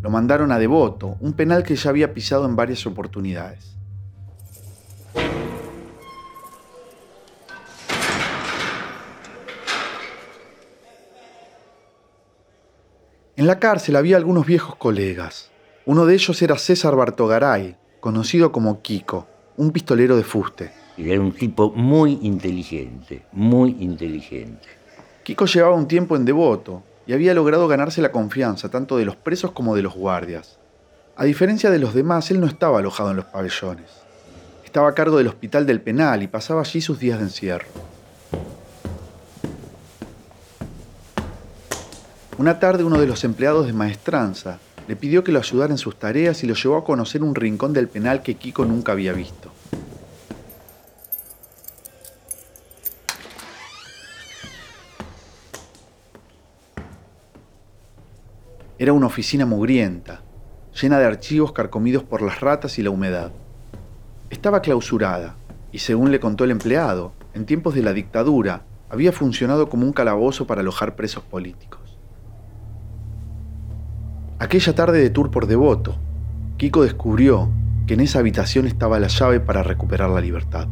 Lo 0.06 0.12
mandaron 0.12 0.52
a 0.52 0.58
Devoto, 0.60 1.16
un 1.18 1.32
penal 1.32 1.64
que 1.64 1.74
ya 1.74 1.90
había 1.90 2.14
pisado 2.14 2.46
en 2.46 2.54
varias 2.54 2.86
oportunidades. 2.86 3.74
En 13.34 13.48
la 13.48 13.58
cárcel 13.58 13.96
había 13.96 14.16
algunos 14.16 14.46
viejos 14.46 14.76
colegas. 14.76 15.50
Uno 15.86 16.06
de 16.06 16.14
ellos 16.14 16.40
era 16.40 16.56
César 16.56 16.94
Bartogaray, 16.94 17.76
conocido 17.98 18.52
como 18.52 18.82
Kiko, 18.82 19.26
un 19.56 19.72
pistolero 19.72 20.16
de 20.16 20.22
fuste. 20.22 20.70
Era 20.96 21.20
un 21.20 21.32
tipo 21.32 21.72
muy 21.72 22.20
inteligente, 22.22 23.24
muy 23.32 23.76
inteligente. 23.80 24.68
Kiko 25.24 25.46
llevaba 25.46 25.74
un 25.74 25.88
tiempo 25.88 26.14
en 26.14 26.24
Devoto 26.24 26.84
y 27.06 27.12
había 27.12 27.34
logrado 27.34 27.68
ganarse 27.68 28.02
la 28.02 28.12
confianza 28.12 28.68
tanto 28.68 28.96
de 28.96 29.04
los 29.04 29.16
presos 29.16 29.52
como 29.52 29.76
de 29.76 29.82
los 29.82 29.94
guardias. 29.94 30.58
A 31.16 31.24
diferencia 31.24 31.70
de 31.70 31.78
los 31.78 31.94
demás, 31.94 32.30
él 32.30 32.40
no 32.40 32.46
estaba 32.46 32.78
alojado 32.78 33.10
en 33.10 33.16
los 33.16 33.24
pabellones. 33.26 33.90
Estaba 34.64 34.88
a 34.88 34.94
cargo 34.94 35.16
del 35.16 35.28
hospital 35.28 35.64
del 35.64 35.80
penal 35.80 36.22
y 36.22 36.26
pasaba 36.26 36.60
allí 36.60 36.80
sus 36.80 36.98
días 36.98 37.18
de 37.18 37.24
encierro. 37.24 37.66
Una 42.38 42.58
tarde 42.58 42.84
uno 42.84 43.00
de 43.00 43.06
los 43.06 43.24
empleados 43.24 43.66
de 43.66 43.72
maestranza 43.72 44.58
le 44.88 44.94
pidió 44.94 45.24
que 45.24 45.32
lo 45.32 45.38
ayudara 45.38 45.72
en 45.72 45.78
sus 45.78 45.96
tareas 45.96 46.44
y 46.44 46.46
lo 46.46 46.54
llevó 46.54 46.76
a 46.76 46.84
conocer 46.84 47.22
un 47.22 47.34
rincón 47.34 47.72
del 47.72 47.88
penal 47.88 48.22
que 48.22 48.34
Kiko 48.34 48.66
nunca 48.66 48.92
había 48.92 49.14
visto. 49.14 49.50
Era 58.78 58.92
una 58.92 59.06
oficina 59.06 59.46
mugrienta, 59.46 60.20
llena 60.78 60.98
de 60.98 61.06
archivos 61.06 61.52
carcomidos 61.52 62.02
por 62.02 62.20
las 62.20 62.42
ratas 62.42 62.78
y 62.78 62.82
la 62.82 62.90
humedad. 62.90 63.32
Estaba 64.28 64.60
clausurada 64.60 65.34
y, 65.72 65.78
según 65.78 66.10
le 66.10 66.20
contó 66.20 66.44
el 66.44 66.50
empleado, 66.50 67.12
en 67.32 67.46
tiempos 67.46 67.74
de 67.74 67.82
la 67.82 67.94
dictadura 67.94 68.64
había 68.90 69.12
funcionado 69.12 69.70
como 69.70 69.86
un 69.86 69.94
calabozo 69.94 70.46
para 70.46 70.60
alojar 70.60 70.94
presos 70.94 71.22
políticos. 71.22 71.98
Aquella 74.38 74.74
tarde 74.74 74.98
de 74.98 75.08
tour 75.08 75.30
por 75.30 75.46
Devoto, 75.46 75.96
Kiko 76.58 76.82
descubrió 76.82 77.48
que 77.86 77.94
en 77.94 78.00
esa 78.00 78.18
habitación 78.18 78.66
estaba 78.66 79.00
la 79.00 79.08
llave 79.08 79.40
para 79.40 79.62
recuperar 79.62 80.10
la 80.10 80.20
libertad. 80.20 80.68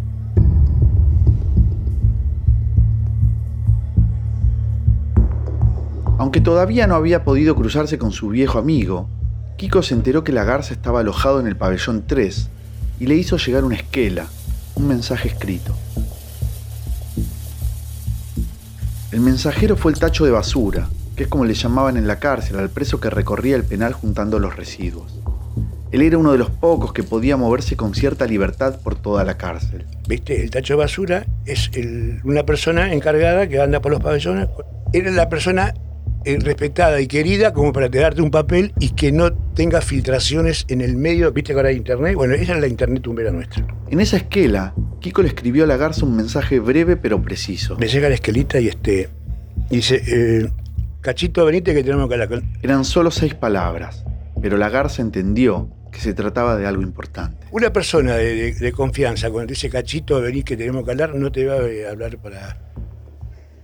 Aunque 6.25 6.41
todavía 6.41 6.87
no 6.87 6.95
había 6.95 7.23
podido 7.23 7.55
cruzarse 7.55 7.99
con 7.99 8.11
su 8.11 8.29
viejo 8.29 8.59
amigo, 8.59 9.11
Kiko 9.59 9.83
se 9.83 9.93
enteró 9.93 10.25
que 10.25 10.33
la 10.33 10.45
garza 10.45 10.73
estaba 10.73 11.01
alojado 11.01 11.39
en 11.39 11.47
el 11.47 11.55
pabellón 11.55 12.05
3 12.07 12.49
y 12.99 13.07
le 13.07 13.15
hizo 13.15 13.37
llegar 13.37 13.63
una 13.63 13.77
esquela, 13.77 14.25
un 14.75 14.89
mensaje 14.89 15.29
escrito. 15.29 15.77
El 19.13 19.21
mensajero 19.21 19.77
fue 19.77 19.93
el 19.93 19.99
tacho 19.99 20.25
de 20.25 20.31
basura, 20.31 20.89
que 21.15 21.25
es 21.25 21.29
como 21.29 21.45
le 21.45 21.53
llamaban 21.53 21.99
en 21.99 22.07
la 22.07 22.19
cárcel 22.19 22.59
al 22.59 22.71
preso 22.71 23.01
que 23.01 23.11
recorría 23.11 23.57
el 23.57 23.65
penal 23.65 23.93
juntando 23.93 24.39
los 24.39 24.57
residuos. 24.57 25.21
Él 25.93 26.01
era 26.01 26.17
uno 26.17 26.33
de 26.33 26.39
los 26.39 26.49
pocos 26.49 26.95
que 26.95 27.03
podía 27.03 27.37
moverse 27.37 27.77
con 27.77 27.95
cierta 27.95 28.25
libertad 28.25 28.81
por 28.81 28.95
toda 28.95 29.25
la 29.25 29.37
cárcel. 29.37 29.85
¿Viste? 30.09 30.43
El 30.43 30.51
tacho 30.51 30.73
de 30.73 30.79
basura 30.79 31.27
es 31.45 31.71
una 32.25 32.47
persona 32.47 32.95
encargada 32.95 33.47
que 33.47 33.61
anda 33.61 33.81
por 33.81 33.93
los 33.93 34.01
pabellones. 34.01 34.49
Era 34.95 35.11
la 35.11 35.29
persona 35.29 35.75
respetada 36.25 37.01
y 37.01 37.07
querida 37.07 37.53
como 37.53 37.73
para 37.73 37.89
te 37.89 37.99
darte 37.99 38.23
un 38.23 38.31
papel 38.31 38.73
y 38.79 38.91
que 38.91 39.13
no 39.13 39.33
tenga 39.33 39.81
filtraciones 39.81 40.65
en 40.69 40.81
el 40.81 40.97
medio. 40.97 41.33
¿Viste 41.33 41.53
que 41.53 41.59
ahora 41.59 41.69
hay 41.69 41.77
internet? 41.77 42.15
Bueno, 42.15 42.35
esa 42.35 42.55
es 42.55 42.61
la 42.61 42.67
internet 42.67 43.03
tumbera 43.03 43.31
nuestra. 43.31 43.67
En 43.91 44.01
esa 44.01 44.17
esquela, 44.17 44.75
Kiko 45.01 45.23
le 45.23 45.29
escribió 45.29 45.65
a 45.65 45.67
la 45.67 45.77
garza 45.77 46.05
un 46.05 46.17
mensaje 46.17 46.61
breve 46.61 46.97
pero 46.97 47.21
preciso. 47.23 47.77
Me 47.79 47.89
llega 47.89 48.09
la 48.09 48.15
esquelita 48.15 48.61
y 48.61 48.69
este. 48.69 49.09
Dice. 49.71 50.03
Eh, 50.07 50.51
Cachito, 51.05 51.45
venite 51.45 51.75
que 51.75 51.85
tenemos 51.85 52.09
que 52.09 52.15
hablar 52.15 52.43
Eran 52.63 52.83
solo 52.87 53.11
seis 53.11 53.35
palabras, 53.35 54.07
pero 54.41 54.57
la 54.57 54.71
garza 54.71 55.03
entendió 55.03 55.69
que 55.93 56.01
se 56.01 56.15
trataba 56.15 56.57
de 56.57 56.67
algo 56.67 56.81
importante. 56.81 57.47
Una 57.51 57.75
persona 57.75 58.15
de, 58.17 58.73
confianza, 58.75 59.31
cuando 59.31 59.51
dice 59.51 59.69
Cachito, 59.69 60.23
venís 60.23 60.45
que 60.45 60.57
tenemos 60.57 60.83
que 60.83 60.93
hablar, 60.93 61.15
no 61.15 61.31
te 61.31 61.45
va 61.45 61.57
a 61.57 61.91
hablar 61.91 62.17
para, 62.17 62.57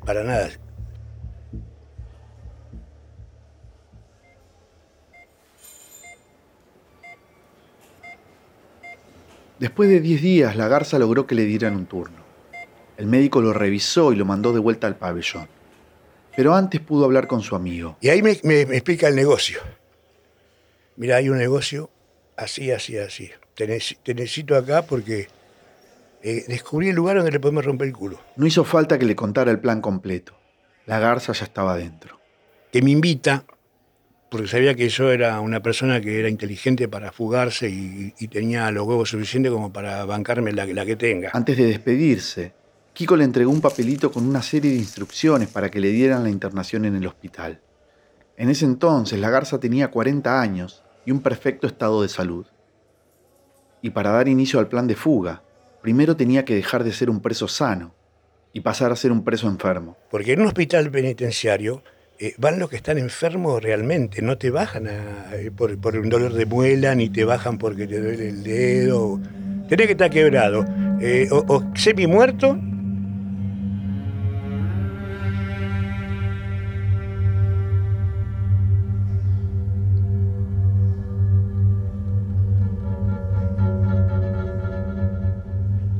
para 0.05 0.23
nada. 0.23 0.51
Después 9.61 9.89
de 9.89 10.01
diez 10.01 10.21
días, 10.21 10.57
la 10.57 10.67
garza 10.67 10.99
logró 10.99 11.29
que 11.29 11.37
le 11.37 11.45
dieran 11.45 11.77
un 11.77 11.87
turno. 11.87 12.19
El 12.97 13.07
médico 13.07 13.41
lo 13.41 13.53
revisó 13.53 14.13
y 14.13 14.17
lo 14.17 14.25
mandó 14.25 14.53
de 14.53 14.59
vuelta 14.59 14.89
al 14.89 14.97
pabellón 14.97 15.47
pero 16.37 16.55
antes 16.55 16.81
pudo 16.81 17.05
hablar 17.05 17.27
con 17.27 17.43
su 17.43 17.55
amigo. 17.55 17.97
Y 18.01 18.09
ahí 18.09 18.23
me, 18.23 18.31
explica 18.31 19.09
el 19.09 19.15
negocio. 19.15 19.61
Mira, 20.97 21.17
hay 21.17 21.29
un 21.29 21.39
negocio 21.39 21.91
así, 22.37 22.71
así, 22.71 22.97
así. 22.99 23.31
Te, 23.55 23.67
necesito 23.67 24.57
acá 24.57 24.83
porque 24.83 25.29
eh, 26.23 26.45
descubrí 26.49 26.89
el 26.89 26.97
lugar 26.97 27.17
donde 27.17 27.33
le 27.33 27.41
podemos 27.41 27.65
romper 27.65 27.89
el 27.89 27.95
culo. 27.95 28.21
No 28.37 28.47
hizo 28.47 28.65
falta 28.65 28.99
que 28.99 29.05
le 29.05 29.17
contara 29.17 29.51
el 29.51 29.59
plan 29.59 29.81
completo. 29.81 30.35
La 30.87 30.99
garza 30.99 31.33
ya 31.33 31.45
estaba 31.45 31.77
dentro. 31.77 32.19
Que 32.73 32.81
me 32.83 32.91
invita, 32.91 33.45
porque 34.31 34.47
sabía 34.47 34.77
que 34.77 34.89
yo 34.89 35.11
era 35.11 35.41
una 35.41 35.61
persona 35.61 36.01
que 36.01 36.21
era 36.21 36.29
inteligente 36.29 36.87
para 36.87 37.11
fugarse 37.11 37.69
y, 37.69 38.29
tenía 38.29 38.71
los 38.71 38.87
huevos 38.87 39.11
suficientes 39.11 39.51
como 39.51 39.73
para 39.73 40.05
bancarme 40.05 40.53
la, 40.53 40.67
la 40.67 40.87
que 40.87 40.95
tenga. 40.95 41.31
Antes 41.33 41.57
de 41.59 41.67
despedirse, 41.67 42.53
Kiko 42.93 43.17
le 43.17 43.25
entregó 43.25 43.51
un 43.51 43.61
papelito 43.61 44.13
con 44.13 44.27
una 44.29 44.41
serie 44.41 44.71
de 44.71 44.77
instrucciones 44.77 45.49
para 45.49 45.69
que 45.69 45.81
le 45.81 45.89
dieran 45.89 46.23
la 46.23 46.31
internación 46.31 46.85
en 46.85 46.95
el 46.95 47.09
hospital. 47.09 47.61
En 48.37 48.51
ese 48.51 48.67
entonces 48.67 49.19
la 49.19 49.31
garza 49.31 49.59
tenía 49.59 49.91
40 49.91 50.41
años 50.41 50.85
y 51.05 51.11
un 51.11 51.21
perfecto 51.21 51.67
estado 51.67 52.03
de 52.03 52.09
salud. 52.09 52.47
Y 53.83 53.91
para 53.91 54.13
dar 54.13 54.29
inicio 54.29 54.61
al 54.61 54.69
plan 54.69 54.87
de 54.87 54.95
fuga, 54.95 55.43
primero 55.83 56.17
tenía 56.17 56.45
que 56.45 56.55
dejar 56.55 56.85
de 56.85 56.93
ser 56.93 57.11
un 57.11 57.21
preso 57.21 57.49
sano 57.49 57.95
y 58.53 58.61
pasar 58.61 58.93
a 58.93 58.97
ser 58.97 59.11
un 59.11 59.25
preso 59.25 59.49
enfermo. 59.49 59.97
Porque 60.09 60.35
en 60.35 60.43
un 60.43 60.47
hospital 60.47 60.91
penitenciario 60.91 61.83
eh, 62.23 62.35
van 62.37 62.59
los 62.59 62.69
que 62.69 62.77
están 62.77 62.99
enfermos 62.99 63.63
realmente, 63.63 64.21
no 64.21 64.37
te 64.37 64.51
bajan 64.51 64.87
eh, 64.87 65.51
por, 65.57 65.97
un 65.97 66.11
dolor 66.11 66.35
de 66.35 66.45
muela, 66.45 66.95
ni 66.95 67.09
te 67.09 67.25
bajan 67.25 67.57
porque 67.57 67.87
te 67.87 67.99
duele 67.99 68.29
el 68.29 68.43
dedo. 68.43 69.19
Tenés 69.71 69.87
que 69.87 69.93
estar 69.93 70.11
quebrado, 70.11 70.67
eh, 71.01 71.29
o, 71.31 71.43
o 71.49 71.65
semi 71.75 72.07
muerto 72.07 72.59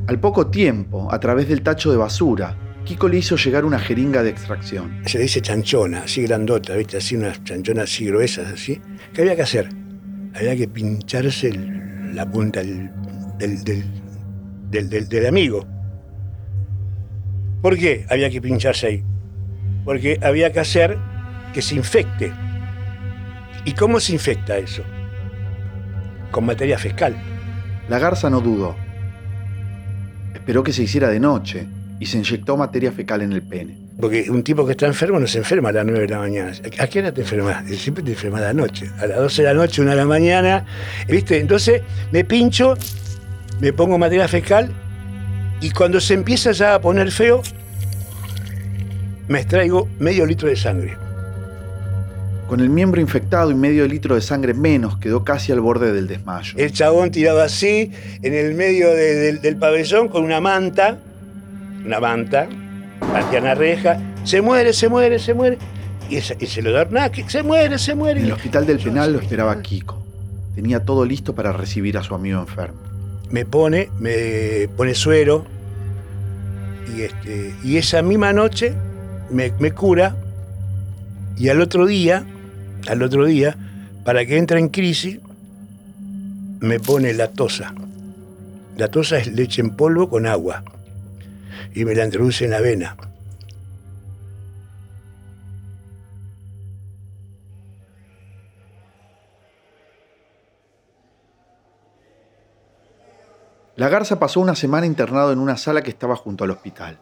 Al 0.05 0.19
poco 0.19 0.47
tiempo, 0.47 1.07
a 1.09 1.19
través 1.19 1.47
del 1.47 1.63
tacho 1.63 1.89
de 1.89 1.97
basura, 1.97 2.57
Kiko 2.85 3.07
le 3.07 3.17
hizo 3.17 3.35
llegar 3.35 3.65
una 3.65 3.79
jeringa 3.79 4.23
de 4.23 4.29
extracción. 4.31 5.01
Se 5.05 5.19
dice 5.19 5.41
chanchona, 5.41 6.03
así 6.03 6.23
grandota, 6.23 6.75
¿viste? 6.75 6.97
Así 6.97 7.15
unas 7.15 7.43
chanchonas 7.43 7.85
así 7.85 8.05
gruesas, 8.05 8.51
así. 8.51 8.81
¿Qué 9.13 9.21
había 9.21 9.35
que 9.35 9.43
hacer? 9.43 9.69
Había 10.35 10.55
que 10.55 10.67
pincharse 10.67 11.51
la 12.13 12.29
punta 12.29 12.61
del, 12.61 12.89
del, 14.69 15.25
amigo. 15.25 15.65
¿Por 17.61 17.77
qué 17.77 18.05
había 18.09 18.29
que 18.29 18.41
pincharse 18.41 18.87
ahí? 18.87 19.03
Porque 19.85 20.19
había 20.21 20.51
que 20.51 20.59
hacer 20.59 20.97
que 21.53 21.61
se 21.61 21.75
infecte. 21.75 22.33
¿Y 23.65 23.73
cómo 23.73 23.99
se 23.99 24.13
infecta 24.13 24.57
eso? 24.57 24.83
Con 26.31 26.45
materia 26.45 26.77
fiscal. 26.77 27.15
La 27.89 27.99
garza 27.99 28.29
no 28.29 28.39
dudó 28.39 28.75
Esperó 30.33 30.63
que 30.63 30.73
se 30.73 30.83
hiciera 30.83 31.09
de 31.09 31.19
noche 31.19 31.67
y 32.01 32.07
se 32.07 32.17
inyectó 32.17 32.57
materia 32.57 32.91
fecal 32.91 33.21
en 33.21 33.31
el 33.31 33.43
pene. 33.43 33.77
Porque 33.99 34.27
un 34.31 34.43
tipo 34.43 34.65
que 34.65 34.71
está 34.71 34.87
enfermo 34.87 35.19
no 35.19 35.27
se 35.27 35.37
enferma 35.37 35.69
a 35.69 35.71
las 35.71 35.85
9 35.85 35.99
de 35.99 36.07
la 36.07 36.17
mañana. 36.17 36.51
¿A 36.79 36.87
qué 36.87 36.97
hora 36.97 37.11
te 37.11 37.21
enfermas? 37.21 37.63
Siempre 37.77 38.03
te 38.03 38.09
enfermas 38.09 38.41
a 38.41 38.45
la 38.45 38.53
noche. 38.53 38.89
A 38.99 39.05
las 39.05 39.19
12 39.19 39.43
de 39.43 39.47
la 39.47 39.53
noche, 39.53 39.81
1 39.83 39.91
de 39.91 39.95
la 39.97 40.05
mañana. 40.07 40.65
¿Viste? 41.07 41.39
Entonces 41.39 41.83
me 42.11 42.25
pincho, 42.25 42.75
me 43.59 43.71
pongo 43.71 43.99
materia 43.99 44.27
fecal 44.27 44.71
y 45.61 45.69
cuando 45.69 46.01
se 46.01 46.15
empieza 46.15 46.53
ya 46.53 46.73
a 46.73 46.81
poner 46.81 47.11
feo, 47.11 47.43
me 49.27 49.41
extraigo 49.41 49.87
medio 49.99 50.25
litro 50.25 50.49
de 50.49 50.55
sangre. 50.55 50.97
Con 52.47 52.61
el 52.61 52.69
miembro 52.71 52.99
infectado 52.99 53.51
y 53.51 53.53
medio 53.53 53.87
litro 53.87 54.15
de 54.15 54.21
sangre 54.21 54.55
menos, 54.55 54.97
quedó 54.97 55.23
casi 55.23 55.51
al 55.51 55.61
borde 55.61 55.93
del 55.93 56.07
desmayo. 56.07 56.55
El 56.57 56.73
chabón 56.73 57.11
tirado 57.11 57.43
así, 57.43 57.91
en 58.23 58.33
el 58.33 58.55
medio 58.55 58.89
del 58.89 59.57
pabellón, 59.57 60.09
con 60.09 60.23
una 60.23 60.41
manta, 60.41 60.97
una 61.85 61.99
manta, 61.99 62.47
patean 62.99 63.45
la 63.45 63.55
reja, 63.55 63.99
se 64.23 64.41
muere, 64.41 64.73
se 64.73 64.89
muere, 64.89 65.19
se 65.19 65.33
muere. 65.33 65.57
Y, 66.09 66.17
ese- 66.17 66.37
y 66.39 66.45
se 66.45 66.61
lo 66.61 66.71
da 66.71 66.87
se 67.27 67.41
muere, 67.43 67.77
se 67.77 67.95
muere. 67.95 68.19
En 68.19 68.25
el 68.27 68.31
hospital 68.33 68.65
del 68.65 68.79
penal 68.79 69.13
lo 69.13 69.19
esperaba 69.19 69.61
Kiko. 69.61 70.03
Tenía 70.55 70.83
todo 70.83 71.05
listo 71.05 71.33
para 71.33 71.53
recibir 71.53 71.97
a 71.97 72.03
su 72.03 72.13
amigo 72.13 72.39
enfermo. 72.39 72.79
me 73.29 73.45
pone, 73.45 73.89
me 73.97 74.67
pone 74.75 74.93
suero 74.93 75.45
y, 76.97 77.03
este, 77.03 77.55
y 77.63 77.77
esa 77.77 78.01
misma 78.01 78.33
noche 78.33 78.73
me, 79.29 79.53
me 79.59 79.71
cura 79.71 80.17
y 81.37 81.47
al 81.47 81.61
otro 81.61 81.85
día, 81.85 82.25
al 82.89 83.01
otro 83.01 83.23
día, 83.25 83.55
para 84.03 84.25
que 84.25 84.37
entre 84.37 84.59
en 84.59 84.67
crisis, 84.67 85.19
me 86.59 86.81
pone 86.81 87.13
la 87.13 87.29
tosa. 87.29 87.73
La 88.77 88.89
tosa 88.89 89.17
es 89.17 89.27
leche 89.27 89.61
en 89.61 89.71
polvo 89.71 90.09
con 90.09 90.25
agua 90.27 90.63
y 91.73 91.85
me 91.85 91.95
la 91.95 92.05
introduce 92.05 92.45
en 92.45 92.51
la 92.51 92.61
vena. 92.61 92.97
La 103.81 103.89
Garza 103.89 104.19
pasó 104.19 104.39
una 104.39 104.53
semana 104.53 104.85
internado 104.85 105.31
en 105.31 105.39
una 105.39 105.57
sala 105.57 105.81
que 105.81 105.89
estaba 105.89 106.15
junto 106.15 106.43
al 106.43 106.51
hospital. 106.51 106.99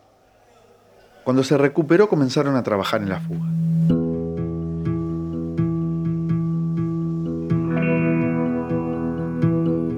Cuando 1.26 1.44
se 1.44 1.58
recuperó 1.58 2.08
comenzaron 2.08 2.56
a 2.56 2.64
trabajar 2.64 3.02
en 3.02 3.10
la 3.10 3.20
fuga. 3.20 3.48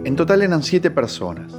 En 0.06 0.16
total 0.16 0.42
eran 0.42 0.64
siete 0.64 0.90
personas. 0.90 1.54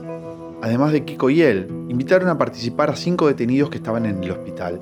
Además 0.62 0.92
de 0.92 1.04
Kiko 1.04 1.28
y 1.28 1.42
él, 1.42 1.66
invitaron 1.88 2.28
a 2.28 2.38
participar 2.38 2.88
a 2.88 2.94
cinco 2.94 3.26
detenidos 3.26 3.68
que 3.68 3.78
estaban 3.78 4.06
en 4.06 4.22
el 4.22 4.30
hospital. 4.30 4.78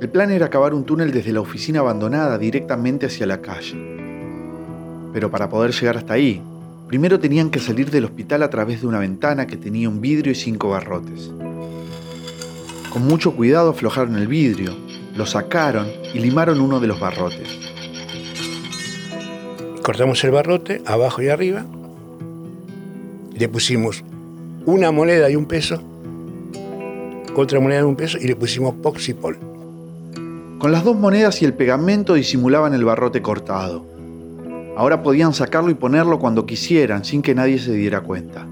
El 0.00 0.08
plan 0.08 0.32
era 0.32 0.50
cavar 0.50 0.74
un 0.74 0.82
túnel 0.82 1.12
desde 1.12 1.32
la 1.32 1.40
oficina 1.40 1.78
abandonada 1.78 2.38
directamente 2.38 3.06
hacia 3.06 3.24
la 3.24 3.40
calle. 3.40 3.76
Pero 5.12 5.30
para 5.30 5.48
poder 5.48 5.70
llegar 5.70 5.96
hasta 5.96 6.14
ahí, 6.14 6.42
primero 6.88 7.20
tenían 7.20 7.50
que 7.50 7.60
salir 7.60 7.88
del 7.92 8.04
hospital 8.04 8.42
a 8.42 8.50
través 8.50 8.80
de 8.80 8.88
una 8.88 8.98
ventana 8.98 9.46
que 9.46 9.56
tenía 9.56 9.88
un 9.88 10.00
vidrio 10.00 10.32
y 10.32 10.34
cinco 10.34 10.70
barrotes. 10.70 11.30
Con 12.92 13.06
mucho 13.06 13.36
cuidado 13.36 13.70
aflojaron 13.70 14.16
el 14.16 14.26
vidrio, 14.26 14.76
lo 15.14 15.24
sacaron 15.24 15.86
y 16.12 16.18
limaron 16.18 16.60
uno 16.60 16.80
de 16.80 16.88
los 16.88 16.98
barrotes. 16.98 17.48
Cortamos 19.84 20.24
el 20.24 20.32
barrote, 20.32 20.82
abajo 20.84 21.22
y 21.22 21.28
arriba. 21.28 21.64
Le 23.36 23.48
pusimos 23.48 24.02
una 24.66 24.90
moneda 24.90 25.30
y 25.30 25.36
un 25.36 25.46
peso, 25.46 25.80
otra 27.36 27.60
moneda 27.60 27.80
y 27.80 27.84
un 27.84 27.96
peso, 27.96 28.18
y 28.18 28.26
le 28.26 28.36
pusimos 28.36 28.74
Poxipol. 28.74 29.36
Con 30.58 30.72
las 30.72 30.84
dos 30.84 30.96
monedas 30.96 31.42
y 31.42 31.44
el 31.44 31.52
pegamento 31.52 32.14
disimulaban 32.14 32.72
el 32.74 32.84
barrote 32.84 33.20
cortado. 33.20 33.84
Ahora 34.76 35.02
podían 35.02 35.34
sacarlo 35.34 35.70
y 35.70 35.74
ponerlo 35.74 36.18
cuando 36.18 36.46
quisieran 36.46 37.04
sin 37.04 37.22
que 37.22 37.34
nadie 37.34 37.58
se 37.58 37.72
diera 37.72 38.00
cuenta. 38.00 38.46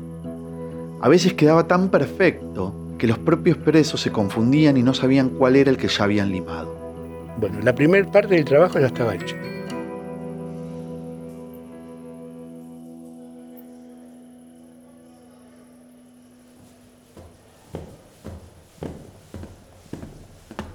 A 1.00 1.08
veces 1.08 1.34
quedaba 1.34 1.66
tan 1.66 1.88
perfecto 1.88 2.74
que 2.98 3.06
los 3.06 3.18
propios 3.18 3.56
presos 3.56 4.00
se 4.00 4.12
confundían 4.12 4.76
y 4.76 4.82
no 4.82 4.94
sabían 4.94 5.30
cuál 5.30 5.56
era 5.56 5.70
el 5.70 5.76
que 5.76 5.88
ya 5.88 6.04
habían 6.04 6.30
limado. 6.30 6.72
Bueno, 7.40 7.58
la 7.62 7.74
primera 7.74 8.08
parte 8.10 8.34
del 8.34 8.44
trabajo 8.44 8.78
ya 8.78 8.86
estaba 8.86 9.14
hecha. 9.14 9.34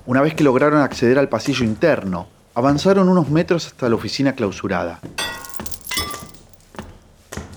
Una 0.08 0.22
vez 0.22 0.36
que 0.36 0.44
lograron 0.46 0.80
acceder 0.80 1.20
al 1.20 1.28
pasillo 1.28 1.66
interno, 1.66 2.30
avanzaron 2.56 3.10
unos 3.10 3.30
metros 3.30 3.68
hasta 3.68 3.90
la 3.90 3.96
oficina 3.96 4.36
clausurada. 4.36 5.02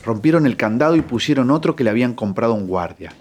Rompieron 0.05 0.47
el 0.47 0.57
candado 0.57 0.97
y 0.97 1.01
pusieron 1.01 1.53
otro 1.53 1.77
que 1.77 1.85
le 1.85 1.91
habían 1.91 2.13
comprado 2.15 2.55
a 2.55 2.57
un 2.57 2.67
guardia. 2.67 3.13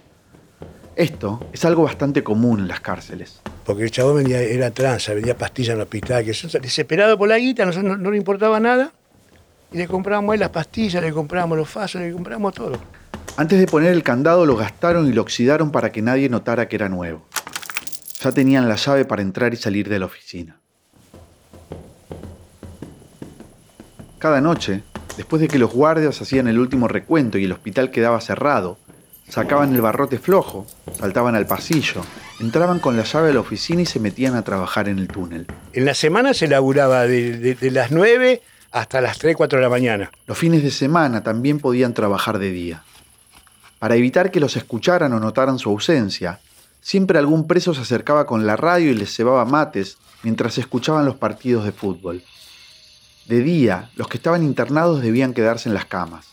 Esto 0.96 1.46
es 1.54 1.64
algo 1.64 1.84
bastante 1.84 2.24
común 2.24 2.62
en 2.62 2.68
las 2.68 2.80
cárceles. 2.80 3.40
Porque 3.68 3.84
el 3.84 3.92
chabón 3.92 4.16
venía, 4.16 4.42
era 4.42 4.72
tranza, 4.72 5.14
vendía 5.14 5.38
pastillas 5.38 5.74
en 5.74 5.76
el 5.76 5.84
hospital, 5.84 6.26
que 6.26 6.32
desesperado 6.60 7.16
por 7.16 7.30
la 7.30 7.38
guita, 7.38 7.62
a 7.62 7.66
nosotros 7.68 7.92
no, 7.92 7.98
no 7.98 8.10
le 8.10 8.18
importaba 8.18 8.60
nada. 8.60 8.92
Y 9.72 9.78
le 9.78 9.88
comprábamos 9.88 10.32
a 10.32 10.34
él 10.34 10.40
las 10.40 10.50
pastillas, 10.50 11.04
le 11.04 11.14
comprábamos 11.14 11.56
los 11.56 11.70
fasos, 11.70 12.02
le 12.02 12.12
comprábamos 12.12 12.56
todo. 12.56 12.80
Antes 13.38 13.60
de 13.60 13.68
poner 13.68 13.94
el 13.94 14.02
candado 14.02 14.48
lo 14.48 14.56
gastaron 14.56 15.08
y 15.08 15.14
lo 15.14 15.22
oxidaron 15.22 15.72
para 15.72 15.92
que 15.92 16.02
nadie 16.02 16.30
notara 16.30 16.68
que 16.68 16.78
era 16.78 16.90
nuevo. 16.90 17.30
Ya 18.22 18.32
tenían 18.32 18.68
la 18.68 18.76
llave 18.76 19.06
para 19.06 19.22
entrar 19.22 19.54
y 19.54 19.58
salir 19.58 19.88
de 19.90 20.00
la 20.00 20.06
oficina. 20.06 20.58
Cada 24.18 24.42
noche, 24.42 24.84
después 25.16 25.42
de 25.42 25.48
que 25.48 25.60
los 25.60 25.72
guardias 25.72 26.22
hacían 26.22 26.48
el 26.48 26.60
último 26.60 26.88
recuento 26.90 27.38
y 27.38 27.46
el 27.46 27.54
hospital 27.54 27.92
quedaba 27.92 28.20
cerrado, 28.20 28.78
sacaban 29.30 29.74
el 29.74 29.82
barrote 29.82 30.20
flojo, 30.20 30.68
saltaban 30.98 31.36
al 31.36 31.46
pasillo, 31.48 32.02
entraban 32.42 32.80
con 32.80 32.98
la 32.98 33.04
llave 33.04 33.30
a 33.30 33.34
la 33.34 33.40
oficina 33.40 33.82
y 33.84 33.86
se 33.86 34.00
metían 34.02 34.36
a 34.36 34.42
trabajar 34.42 34.90
en 34.90 35.00
el 35.00 35.08
túnel. 35.08 35.46
En 35.72 35.86
la 35.86 35.94
semana 35.94 36.34
se 36.34 36.48
laburaba 36.48 37.04
de, 37.04 37.38
de- 37.38 37.56
de 37.56 37.72
las 37.72 37.92
9 37.92 38.42
hasta 38.72 39.00
las 39.00 39.18
3, 39.18 39.36
4 39.38 39.60
de 39.60 39.64
la 39.64 39.70
mañana. 39.70 40.12
Los 40.28 40.38
fines 40.38 40.62
de 40.64 40.72
semana 40.72 41.24
también 41.24 41.60
podían 41.60 41.94
trabajar 41.94 42.38
de 42.40 42.52
día. 42.52 42.84
Para 43.80 43.96
evitar 43.96 44.30
que 44.32 44.42
los 44.42 44.58
escucharan 44.58 45.14
o 45.14 45.20
notaran 45.22 45.58
su 45.58 45.70
ausencia, 45.70 46.40
siempre 46.82 47.20
algún 47.20 47.48
preso 47.48 47.74
se 47.74 47.82
acercaba 47.82 48.26
con 48.26 48.46
la 48.46 48.56
radio 48.56 48.92
y 48.92 48.96
les 48.96 49.16
cebaba 49.16 49.46
mates 49.46 49.98
mientras 50.24 50.58
escuchaban 50.58 51.06
los 51.06 51.16
partidos 51.16 51.66
de 51.66 51.72
fútbol. 51.72 52.24
De 53.28 53.42
día, 53.42 53.90
los 53.96 54.08
que 54.08 54.18
estaban 54.18 54.44
internados 54.44 55.02
debían 55.02 55.34
quedarse 55.34 55.70
en 55.70 55.76
las 55.76 55.86
camas. 55.86 56.28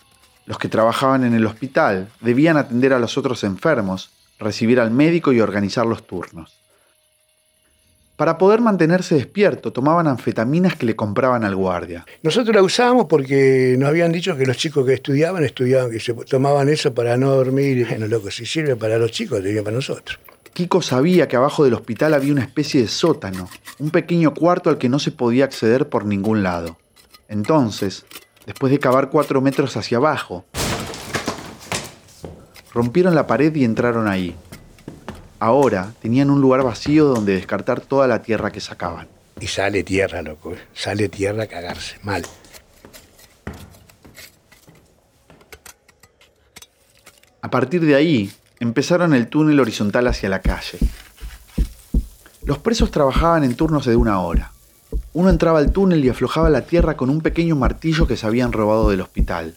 Los 0.46 0.58
que 0.58 0.68
trabajaban 0.68 1.24
en 1.24 1.34
el 1.34 1.44
hospital 1.44 2.08
debían 2.20 2.56
atender 2.56 2.92
a 2.92 2.98
los 2.98 3.18
otros 3.18 3.44
enfermos, 3.44 4.10
recibir 4.38 4.80
al 4.80 4.90
médico 4.90 5.32
y 5.32 5.40
organizar 5.40 5.84
los 5.84 6.06
turnos. 6.06 6.56
Para 8.16 8.38
poder 8.38 8.62
mantenerse 8.62 9.14
despierto, 9.14 9.72
tomaban 9.74 10.06
anfetaminas 10.06 10.74
que 10.74 10.86
le 10.86 10.96
compraban 10.96 11.44
al 11.44 11.54
guardia. 11.54 12.06
Nosotros 12.22 12.56
la 12.56 12.62
usábamos 12.62 13.06
porque 13.06 13.76
nos 13.78 13.90
habían 13.90 14.10
dicho 14.10 14.34
que 14.38 14.46
los 14.46 14.56
chicos 14.56 14.86
que 14.86 14.94
estudiaban, 14.94 15.44
estudiaban, 15.44 15.90
que 15.90 16.00
se 16.00 16.14
tomaban 16.14 16.70
eso 16.70 16.94
para 16.94 17.18
no 17.18 17.32
dormir. 17.32 17.86
Bueno, 17.86 18.06
loco, 18.06 18.30
si 18.30 18.46
sirve 18.46 18.74
para 18.74 18.96
los 18.96 19.10
chicos, 19.10 19.42
sirve 19.42 19.62
para 19.62 19.76
nosotros. 19.76 20.18
Kiko 20.56 20.80
sabía 20.80 21.28
que 21.28 21.36
abajo 21.36 21.64
del 21.64 21.74
hospital 21.74 22.14
había 22.14 22.32
una 22.32 22.40
especie 22.40 22.80
de 22.80 22.88
sótano, 22.88 23.46
un 23.78 23.90
pequeño 23.90 24.32
cuarto 24.32 24.70
al 24.70 24.78
que 24.78 24.88
no 24.88 24.98
se 24.98 25.10
podía 25.10 25.44
acceder 25.44 25.90
por 25.90 26.06
ningún 26.06 26.42
lado. 26.42 26.78
Entonces, 27.28 28.06
después 28.46 28.72
de 28.72 28.78
cavar 28.78 29.10
cuatro 29.10 29.42
metros 29.42 29.76
hacia 29.76 29.98
abajo, 29.98 30.46
rompieron 32.72 33.14
la 33.14 33.26
pared 33.26 33.54
y 33.54 33.64
entraron 33.64 34.08
ahí. 34.08 34.34
Ahora 35.40 35.92
tenían 36.00 36.30
un 36.30 36.40
lugar 36.40 36.62
vacío 36.62 37.04
donde 37.04 37.34
descartar 37.34 37.82
toda 37.82 38.06
la 38.06 38.22
tierra 38.22 38.50
que 38.50 38.62
sacaban. 38.62 39.08
Y 39.38 39.48
sale 39.48 39.84
tierra, 39.84 40.22
loco. 40.22 40.54
eh. 40.54 40.58
Sale 40.72 41.10
tierra 41.10 41.42
a 41.42 41.46
cagarse. 41.48 41.98
Mal. 42.02 42.22
A 47.42 47.50
partir 47.50 47.84
de 47.84 47.94
ahí, 47.94 48.32
empezaron 48.60 49.14
el 49.14 49.28
túnel 49.28 49.60
horizontal 49.60 50.06
hacia 50.06 50.28
la 50.28 50.40
calle. 50.40 50.78
Los 52.44 52.58
presos 52.58 52.90
trabajaban 52.90 53.44
en 53.44 53.56
turnos 53.56 53.86
de 53.86 53.96
una 53.96 54.20
hora. 54.20 54.52
Uno 55.12 55.30
entraba 55.30 55.58
al 55.58 55.72
túnel 55.72 56.04
y 56.04 56.08
aflojaba 56.08 56.48
la 56.48 56.62
tierra 56.62 56.96
con 56.96 57.10
un 57.10 57.20
pequeño 57.20 57.56
martillo 57.56 58.06
que 58.06 58.16
se 58.16 58.26
habían 58.26 58.52
robado 58.52 58.90
del 58.90 59.00
hospital. 59.00 59.56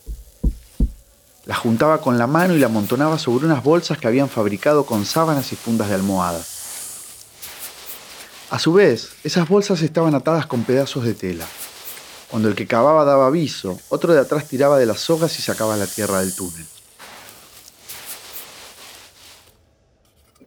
La 1.45 1.55
juntaba 1.55 2.01
con 2.01 2.17
la 2.17 2.27
mano 2.27 2.55
y 2.55 2.59
la 2.59 2.67
amontonaba 2.67 3.17
sobre 3.19 3.45
unas 3.45 3.63
bolsas 3.63 3.97
que 3.97 4.07
habían 4.07 4.29
fabricado 4.29 4.85
con 4.85 5.05
sábanas 5.05 5.51
y 5.51 5.55
fundas 5.55 5.89
de 5.89 5.95
almohadas. 5.95 6.59
A 8.51 8.57
su 8.57 8.73
vez, 8.73 9.11
esas 9.23 9.47
bolsas 9.47 9.81
estaban 9.81 10.15
atadas 10.15 10.47
con 10.47 10.63
pedazos 10.63 11.03
de 11.03 11.13
tela. 11.13 11.45
Cuando 12.29 12.47
el 12.47 12.55
que 12.55 12.67
cavaba 12.67 13.05
daba 13.05 13.27
aviso, 13.27 13.79
otro 13.89 14.13
de 14.13 14.19
atrás 14.19 14.47
tiraba 14.47 14.77
de 14.77 14.85
las 14.85 14.99
sogas 14.99 15.37
y 15.37 15.41
sacaba 15.41 15.77
la 15.77 15.87
tierra 15.87 16.19
del 16.19 16.35
túnel. 16.35 16.65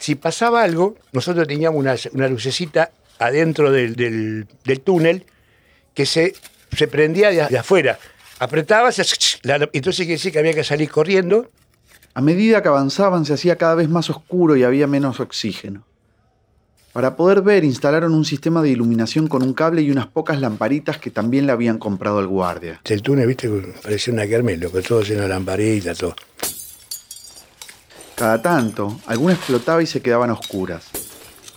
Si 0.02 0.16
pasaba 0.16 0.64
algo, 0.64 0.96
nosotros 1.12 1.46
teníamos 1.46 1.78
una, 1.78 1.94
una 2.12 2.26
lucecita 2.26 2.90
adentro 3.20 3.70
del, 3.70 3.94
del- 3.94 4.48
del 4.64 4.80
túnel 4.80 5.24
que 5.94 6.06
se, 6.06 6.34
se 6.76 6.88
prendía 6.88 7.30
de, 7.30 7.46
de 7.46 7.58
afuera. 7.58 8.00
Apretabas, 8.40 8.98
entonces 9.44 9.96
quiere 9.98 10.12
decir 10.14 10.32
que 10.32 10.40
había 10.40 10.54
que 10.54 10.64
salir 10.64 10.90
corriendo. 10.90 11.48
A 12.14 12.20
medida 12.20 12.62
que 12.62 12.68
avanzaban 12.68 13.24
se 13.24 13.34
hacía 13.34 13.54
cada 13.56 13.76
vez 13.76 13.88
más 13.88 14.10
oscuro 14.10 14.56
y 14.56 14.64
había 14.64 14.88
menos 14.88 15.20
oxígeno. 15.20 15.86
Para 16.92 17.14
poder 17.14 17.40
ver 17.42 17.62
instalaron 17.64 18.12
un 18.12 18.24
sistema 18.24 18.60
de 18.60 18.70
iluminación 18.70 19.28
con 19.28 19.44
un 19.44 19.54
cable 19.54 19.82
y 19.82 19.90
unas 19.92 20.08
pocas 20.08 20.40
lamparitas 20.40 20.98
que 20.98 21.10
también 21.12 21.46
le 21.46 21.52
habían 21.52 21.78
comprado 21.78 22.18
al 22.18 22.26
guardia. 22.26 22.80
El 22.84 23.02
túnel, 23.02 23.28
viste, 23.28 23.48
parecía 23.82 24.12
una 24.12 24.26
kermés, 24.26 24.58
loco, 24.58 24.82
todo 24.82 25.02
lleno 25.02 25.22
de 25.22 25.28
lamparitas, 25.28 25.96
todo. 25.96 26.16
Cada 28.14 28.40
tanto, 28.40 29.00
alguna 29.06 29.34
explotaba 29.34 29.82
y 29.82 29.86
se 29.86 30.00
quedaban 30.00 30.30
a 30.30 30.34
oscuras. 30.34 30.84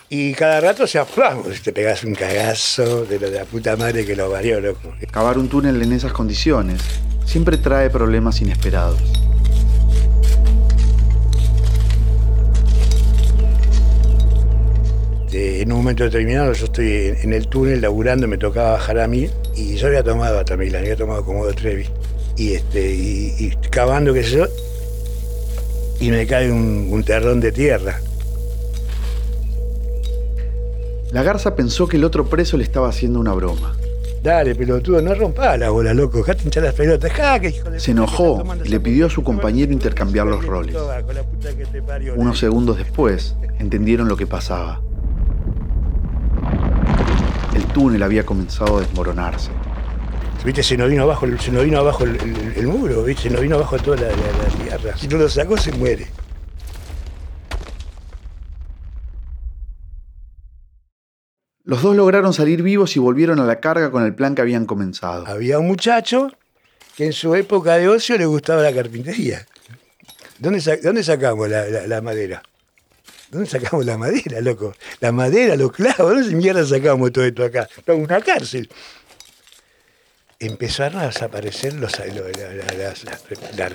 Y 0.10 0.34
cada 0.34 0.62
rato 0.62 0.88
se 0.88 1.00
aplaude, 1.00 1.58
te 1.60 1.74
pegas 1.74 2.04
un 2.04 2.14
cagazo 2.14 3.06
de 3.06 3.20
lo 3.20 3.30
de 3.30 3.40
la 3.40 3.46
puta 3.46 3.76
madre 3.76 4.06
que 4.06 4.16
lo 4.16 4.30
varió, 4.30 4.62
loco. 4.62 4.94
Cavar 5.12 5.38
un 5.38 5.50
túnel 5.50 5.82
en 5.82 5.94
esas 5.94 6.14
condiciones 6.14 6.82
siempre 7.26 7.58
trae 7.58 7.90
problemas 7.90 8.40
inesperados. 8.42 9.02
En 15.32 15.70
un 15.70 15.80
momento 15.80 16.06
determinado 16.06 16.54
yo 16.54 16.66
estoy 16.66 17.14
en 17.22 17.34
el 17.34 17.48
túnel 17.50 17.82
laburando, 17.82 18.26
me 18.26 18.38
tocaba 18.38 18.74
bajar 18.74 19.00
a 19.00 19.08
mí 19.08 19.28
y 19.54 19.76
yo 19.76 19.88
había 19.88 20.02
tomado 20.02 20.40
a 20.40 20.46
Tamila, 20.46 20.80
había 20.80 20.96
tomado 20.96 21.26
como 21.26 21.44
dos 21.46 21.56
Trevi. 21.56 21.88
Y, 22.38 22.54
este, 22.54 22.94
y, 22.94 23.54
cavando, 23.70 24.14
qué 24.14 24.24
sé 24.24 24.30
yo, 24.38 24.46
y 26.00 26.10
me 26.10 26.26
cae 26.28 26.52
un, 26.52 26.90
un 26.92 27.04
terrón 27.04 27.40
de 27.40 27.52
tierra. 27.52 28.00
La 31.12 31.24
garza 31.24 31.56
pensó 31.56 31.88
que 31.88 31.98
el 31.98 32.04
otro 32.04 32.26
preso 32.26 32.58
le 32.58 32.64
estaba 32.64 32.90
haciendo 32.90 33.20
una 33.20 33.34
broma. 33.34 33.76
Dale, 34.26 34.56
pelotudo, 34.56 35.04
no 35.04 35.14
rompa 35.14 35.56
la 35.56 35.70
bola, 35.70 35.94
loco. 35.94 36.18
Dejate 36.18 36.46
hinchar 36.46 36.64
las 36.64 36.74
pelotas. 36.74 37.12
Se 37.78 37.92
enojó 37.92 38.44
y 38.64 38.70
le 38.70 38.80
pidió 38.80 39.06
a 39.06 39.10
su 39.12 39.24
compañero 39.24 39.72
intercambiar 39.72 40.26
los 40.26 40.44
roles. 40.44 40.76
Unos 42.16 42.40
segundos 42.40 42.78
después, 42.78 43.36
entendieron 43.60 44.08
lo 44.08 44.18
que 44.18 44.26
pasaba. 44.26 44.82
El 47.54 47.66
túnel 47.68 48.02
había 48.02 48.26
comenzado 48.26 48.80
a 48.80 48.82
desmoronarse. 48.82 49.52
¿Viste? 50.46 50.62
Se 50.62 50.78
nos 50.78 50.92
vino 50.92 51.02
abajo, 51.02 51.26
se 51.40 51.52
nos 51.52 51.66
vino 51.66 51.80
abajo 51.80 52.04
el, 52.04 52.68
muro, 52.68 53.04
¿viste? 53.04 53.24
Se 53.24 53.30
nos 53.32 53.42
vino 53.42 53.56
abajo 53.56 53.80
toda 53.80 53.98
la, 53.98 54.10
tierra. 54.64 54.96
Si 54.96 55.08
no 55.08 55.18
lo 55.18 55.28
sacó, 55.28 55.58
se 55.58 55.72
muere. 55.72 56.06
Los 61.64 61.82
dos 61.82 61.96
lograron 61.96 62.32
salir 62.32 62.62
vivos 62.62 62.96
y 62.96 63.00
volvieron 63.00 63.40
a 63.40 63.46
la 63.46 63.60
carga 63.60 63.90
con 63.90 64.06
el 64.06 64.14
plan 64.14 64.36
que 64.36 64.44
habían 64.44 64.68
comenzado. 64.68 65.26
Había 65.26 65.58
un 65.58 65.66
muchacho 65.66 66.32
que 66.96 67.08
en 67.08 67.14
su 67.14 67.34
época 67.34 67.78
de 67.78 67.88
ocio 67.88 68.16
le 68.16 68.28
gustaba 68.28 68.62
la 68.62 68.72
carpintería. 68.72 69.48
¿Dónde, 70.38 70.80
dónde 70.84 71.04
sacamos 71.04 71.50
la 71.50 72.02
madera? 72.04 72.44
¿Dónde 73.32 73.50
sacamos 73.50 73.86
la 73.86 73.98
madera, 73.98 74.40
loco? 74.42 74.74
La 75.00 75.12
madera, 75.12 75.56
los 75.56 75.72
clavos, 75.72 75.98
¿dónde 75.98 76.36
mierda 76.36 76.64
sacamos 76.66 77.12
todo 77.12 77.26
esto 77.26 77.44
acá? 77.44 77.68
Estamos 77.76 78.00
en 78.00 78.06
una 78.06 78.22
cárcel. 78.22 78.70
Empezaron 80.40 81.02
a 81.02 81.08
desaparecer 81.08 81.74
los, 81.74 81.94
la, 82.00 83.70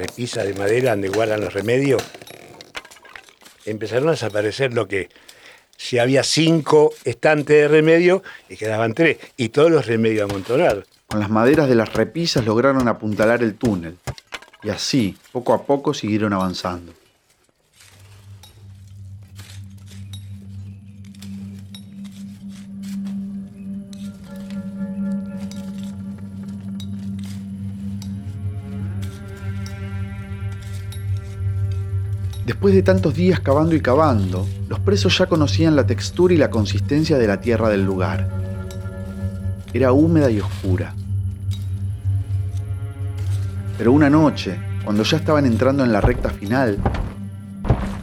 de 0.44 0.54
madera 0.54 0.90
donde 0.90 1.08
guardan 1.08 1.40
los 1.40 1.52
remedios. 1.52 2.02
Empezaron 3.64 4.08
a 4.08 4.12
desaparecer 4.12 4.74
lo 4.74 4.86
que 4.86 5.08
si 5.76 5.98
había 5.98 6.22
cinco 6.22 6.92
estantes 7.04 7.56
de 7.62 7.68
remedio 7.68 8.22
y 8.50 8.56
quedaban 8.56 8.92
tres, 8.92 9.16
y 9.38 9.48
todos 9.48 9.70
los 9.70 9.86
remedios 9.86 10.30
amontonados. 10.30 10.84
Con 11.06 11.20
las 11.20 11.30
maderas 11.30 11.68
de 11.68 11.74
las 11.74 11.92
repisas 11.94 12.44
lograron 12.44 12.86
apuntalar 12.86 13.42
el 13.42 13.54
túnel, 13.54 13.96
y 14.62 14.68
así, 14.68 15.16
poco 15.32 15.54
a 15.54 15.64
poco, 15.64 15.94
siguieron 15.94 16.34
avanzando. 16.34 16.92
Después 32.50 32.74
de 32.74 32.82
tantos 32.82 33.14
días 33.14 33.38
cavando 33.38 33.76
y 33.76 33.80
cavando, 33.80 34.44
los 34.68 34.80
presos 34.80 35.16
ya 35.16 35.26
conocían 35.26 35.76
la 35.76 35.86
textura 35.86 36.34
y 36.34 36.36
la 36.36 36.50
consistencia 36.50 37.16
de 37.16 37.28
la 37.28 37.40
tierra 37.40 37.68
del 37.68 37.84
lugar. 37.84 38.28
Era 39.72 39.92
húmeda 39.92 40.28
y 40.32 40.40
oscura. 40.40 40.92
Pero 43.78 43.92
una 43.92 44.10
noche, 44.10 44.58
cuando 44.84 45.04
ya 45.04 45.18
estaban 45.18 45.46
entrando 45.46 45.84
en 45.84 45.92
la 45.92 46.00
recta 46.00 46.30
final, 46.30 46.78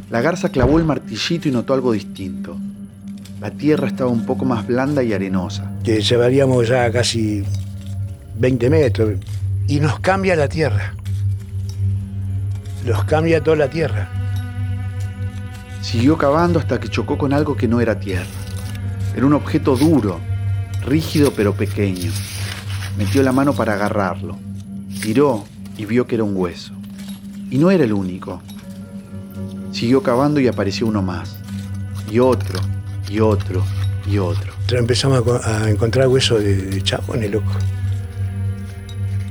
la 0.09 0.21
garza 0.21 0.47
clavó 0.47 0.79
el 0.79 0.85
martillito 0.85 1.49
y 1.49 1.51
notó 1.51 1.73
algo 1.73 1.91
distinto. 1.91 2.55
La 3.41 3.51
tierra 3.51 3.87
estaba 3.87 4.09
un 4.09 4.25
poco 4.25 4.45
más 4.45 4.65
blanda 4.65 5.03
y 5.03 5.11
arenosa. 5.11 5.73
Que 5.83 5.99
llevaríamos 5.99 6.69
ya 6.69 6.89
casi 6.89 7.43
20 8.39 8.69
metros. 8.69 9.19
Y 9.67 9.81
nos 9.81 9.99
cambia 9.99 10.37
la 10.37 10.47
tierra. 10.47 10.93
Nos 12.85 13.03
cambia 13.03 13.43
toda 13.43 13.57
la 13.57 13.69
tierra. 13.69 14.16
Siguió 15.87 16.17
cavando 16.17 16.59
hasta 16.59 16.81
que 16.81 16.89
chocó 16.89 17.17
con 17.17 17.31
algo 17.31 17.55
que 17.55 17.65
no 17.65 17.79
era 17.79 17.97
tierra. 17.97 18.27
Era 19.15 19.25
un 19.25 19.31
objeto 19.31 19.77
duro, 19.77 20.19
rígido 20.85 21.31
pero 21.33 21.53
pequeño. 21.53 22.11
Metió 22.97 23.23
la 23.23 23.31
mano 23.31 23.53
para 23.53 23.75
agarrarlo. 23.75 24.37
Tiró 25.01 25.45
y 25.77 25.85
vio 25.85 26.05
que 26.05 26.15
era 26.15 26.25
un 26.25 26.35
hueso. 26.35 26.73
Y 27.49 27.57
no 27.57 27.71
era 27.71 27.85
el 27.85 27.93
único. 27.93 28.41
Siguió 29.71 30.03
cavando 30.03 30.41
y 30.41 30.49
apareció 30.49 30.87
uno 30.87 31.01
más. 31.01 31.37
Y 32.11 32.19
otro, 32.19 32.59
y 33.09 33.21
otro, 33.21 33.63
y 34.05 34.17
otro. 34.17 34.51
Empezamos 34.69 35.23
a, 35.45 35.69
encontrar 35.69 36.09
huesos 36.09 36.43
de, 36.43 36.63
de 36.63 36.83
chabones, 36.83 37.31
loco 37.31 37.53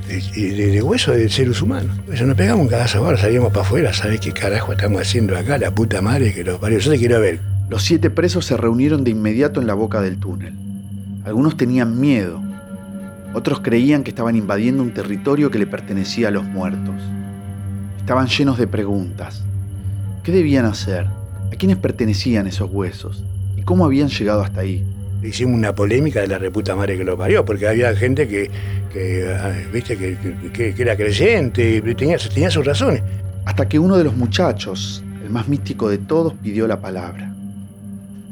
de, 0.07 0.71
de, 0.71 0.81
hueso 0.81 1.11
de 1.11 1.29
seres 1.29 1.61
humanos. 1.61 1.97
Eso 2.11 2.25
nos 2.25 2.35
pegamos 2.35 2.63
un 2.63 2.67
cagazo 2.69 2.99
ahora, 2.99 3.17
salíamos 3.17 3.49
para 3.49 3.61
afuera, 3.61 3.93
¿sabes 3.93 4.19
qué 4.19 4.31
carajo 4.31 4.71
estamos 4.71 5.01
haciendo 5.01 5.37
acá? 5.37 5.57
La 5.57 5.71
puta 5.71 6.01
madre 6.01 6.33
que 6.33 6.43
los 6.43 6.59
parió. 6.59 6.79
Yo 6.79 6.91
te 6.91 6.97
quiero 6.97 7.19
ver. 7.19 7.39
Los 7.69 7.83
siete 7.83 8.09
presos 8.09 8.45
se 8.45 8.55
reunieron 8.55 9.03
de 9.03 9.11
inmediato 9.11 9.59
en 9.59 9.67
la 9.67 9.73
boca 9.73 10.01
del 10.01 10.17
túnel. 10.17 10.53
Algunos 11.25 11.57
tenían 11.57 11.99
miedo, 11.99 12.41
otros 13.33 13.59
creían 13.59 14.03
que 14.03 14.09
estaban 14.09 14.35
invadiendo 14.35 14.81
un 14.81 14.93
territorio 14.93 15.51
que 15.51 15.59
le 15.59 15.67
pertenecía 15.67 16.29
a 16.29 16.31
los 16.31 16.43
muertos. 16.43 16.95
Estaban 17.99 18.27
llenos 18.27 18.57
de 18.57 18.67
preguntas. 18.67 19.43
¿Qué 20.23 20.31
debían 20.31 20.65
hacer? 20.65 21.05
¿A 21.05 21.55
quiénes 21.57 21.77
pertenecían 21.77 22.47
esos 22.47 22.71
huesos? 22.71 23.23
¿Y 23.55 23.63
cómo 23.63 23.85
habían 23.85 24.07
llegado 24.07 24.41
hasta 24.41 24.61
ahí? 24.61 24.83
Hicimos 25.27 25.55
una 25.55 25.73
polémica 25.73 26.21
de 26.21 26.27
la 26.27 26.37
reputa 26.37 26.75
madre 26.75 26.97
que 26.97 27.03
lo 27.03 27.17
parió, 27.17 27.45
porque 27.45 27.67
había 27.67 27.95
gente 27.95 28.27
que, 28.27 28.49
ah, 29.35 29.53
viste, 29.71 29.97
que, 29.97 30.75
era 30.77 30.95
creyente, 30.95 31.81
y 31.85 31.95
tenía, 31.95 32.17
tenía 32.17 32.49
sus 32.49 32.65
razones. 32.65 33.01
Hasta 33.45 33.67
que 33.67 33.79
uno 33.79 33.97
de 33.97 34.03
los 34.03 34.15
muchachos, 34.15 35.03
el 35.23 35.29
más 35.29 35.47
místico 35.47 35.89
de 35.89 35.97
todos, 35.97 36.33
pidió 36.33 36.67
la 36.67 36.79
palabra. 36.79 37.33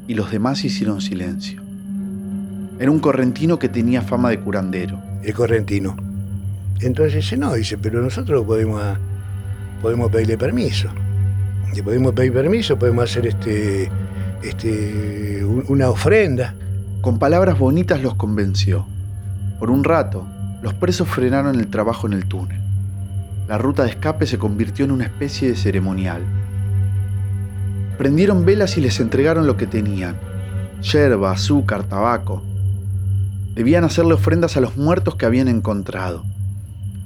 Y 0.07 0.13
los 0.13 0.31
demás 0.31 0.63
hicieron 0.63 1.01
silencio. 1.01 1.61
Era 2.79 2.91
un 2.91 2.99
correntino 2.99 3.57
que 3.57 3.69
tenía 3.69 4.01
fama 4.01 4.29
de 4.29 4.39
curandero. 4.39 5.01
El 5.23 5.33
correntino. 5.33 5.95
Entonces 6.81 7.15
dice, 7.15 7.37
no, 7.37 7.53
dice, 7.53 7.77
pero 7.77 8.01
nosotros 8.01 8.45
podemos, 8.45 8.81
podemos 9.81 10.11
pedirle 10.11 10.37
permiso. 10.37 10.89
Y 11.73 11.81
podemos 11.81 12.13
pedir 12.13 12.33
permiso, 12.33 12.77
podemos 12.77 13.09
hacer 13.09 13.27
este, 13.27 13.89
este, 14.43 15.43
una 15.43 15.89
ofrenda. 15.89 16.53
Con 17.05 17.19
palabras 17.19 17.59
bonitas 17.59 18.01
los 18.01 18.15
convenció. 18.15 18.87
Por 19.59 19.69
un 19.69 19.83
rato, 19.83 20.25
los 20.63 20.73
presos 20.73 21.07
frenaron 21.07 21.59
el 21.59 21.67
trabajo 21.67 22.07
en 22.07 22.13
el 22.13 22.25
túnel. 22.25 22.59
La 23.47 23.59
ruta 23.59 23.83
de 23.83 23.91
escape 23.91 24.25
se 24.25 24.39
convirtió 24.39 24.85
en 24.85 24.91
una 24.91 25.03
especie 25.03 25.49
de 25.49 25.55
ceremonial. 25.55 26.23
Prendieron 27.99 28.43
velas 28.43 28.75
y 28.79 28.81
les 28.81 28.99
entregaron 28.99 29.45
lo 29.45 29.55
que 29.55 29.67
tenían. 29.67 30.15
Yerba, 30.81 31.29
azúcar, 31.29 31.83
tabaco. 31.83 32.41
Debían 33.53 33.83
hacerle 33.83 34.15
ofrendas 34.15 34.57
a 34.57 34.61
los 34.61 34.75
muertos 34.75 35.13
que 35.13 35.27
habían 35.27 35.47
encontrado. 35.47 36.25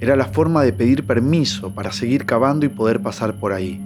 Era 0.00 0.16
la 0.16 0.28
forma 0.28 0.62
de 0.62 0.72
pedir 0.72 1.06
permiso 1.06 1.74
para 1.74 1.92
seguir 1.92 2.24
cavando 2.24 2.64
y 2.64 2.70
poder 2.70 3.02
pasar 3.02 3.34
por 3.34 3.52
ahí. 3.52 3.78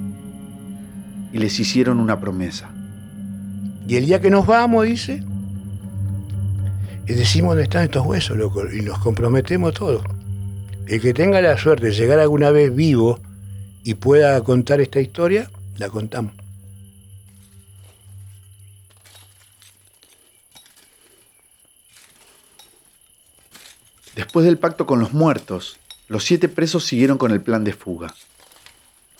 Y 1.32 1.38
les 1.38 1.58
hicieron 1.58 1.98
una 1.98 2.20
promesa. 2.20 2.70
Y 3.88 3.96
el 3.96 4.06
día 4.06 4.20
que 4.20 4.30
nos 4.30 4.46
vamos, 4.46 4.86
dice, 4.86 5.24
y 7.06 7.12
decimos 7.12 7.50
dónde 7.50 7.64
están 7.64 7.84
estos 7.84 8.06
huesos, 8.06 8.36
loco, 8.36 8.64
y 8.70 8.80
nos 8.80 8.98
comprometemos 8.98 9.74
todos. 9.74 10.02
El 10.86 11.00
que 11.00 11.14
tenga 11.14 11.40
la 11.40 11.56
suerte 11.58 11.86
de 11.86 11.92
llegar 11.92 12.18
alguna 12.18 12.50
vez 12.50 12.74
vivo 12.74 13.20
y 13.82 13.94
pueda 13.94 14.42
contar 14.42 14.80
esta 14.80 15.00
historia, 15.00 15.50
la 15.76 15.88
contamos. 15.88 16.32
Después 24.14 24.46
del 24.46 24.58
pacto 24.58 24.86
con 24.86 25.00
los 25.00 25.12
muertos, 25.12 25.76
los 26.08 26.24
siete 26.24 26.48
presos 26.48 26.84
siguieron 26.84 27.18
con 27.18 27.32
el 27.32 27.40
plan 27.40 27.64
de 27.64 27.72
fuga. 27.72 28.14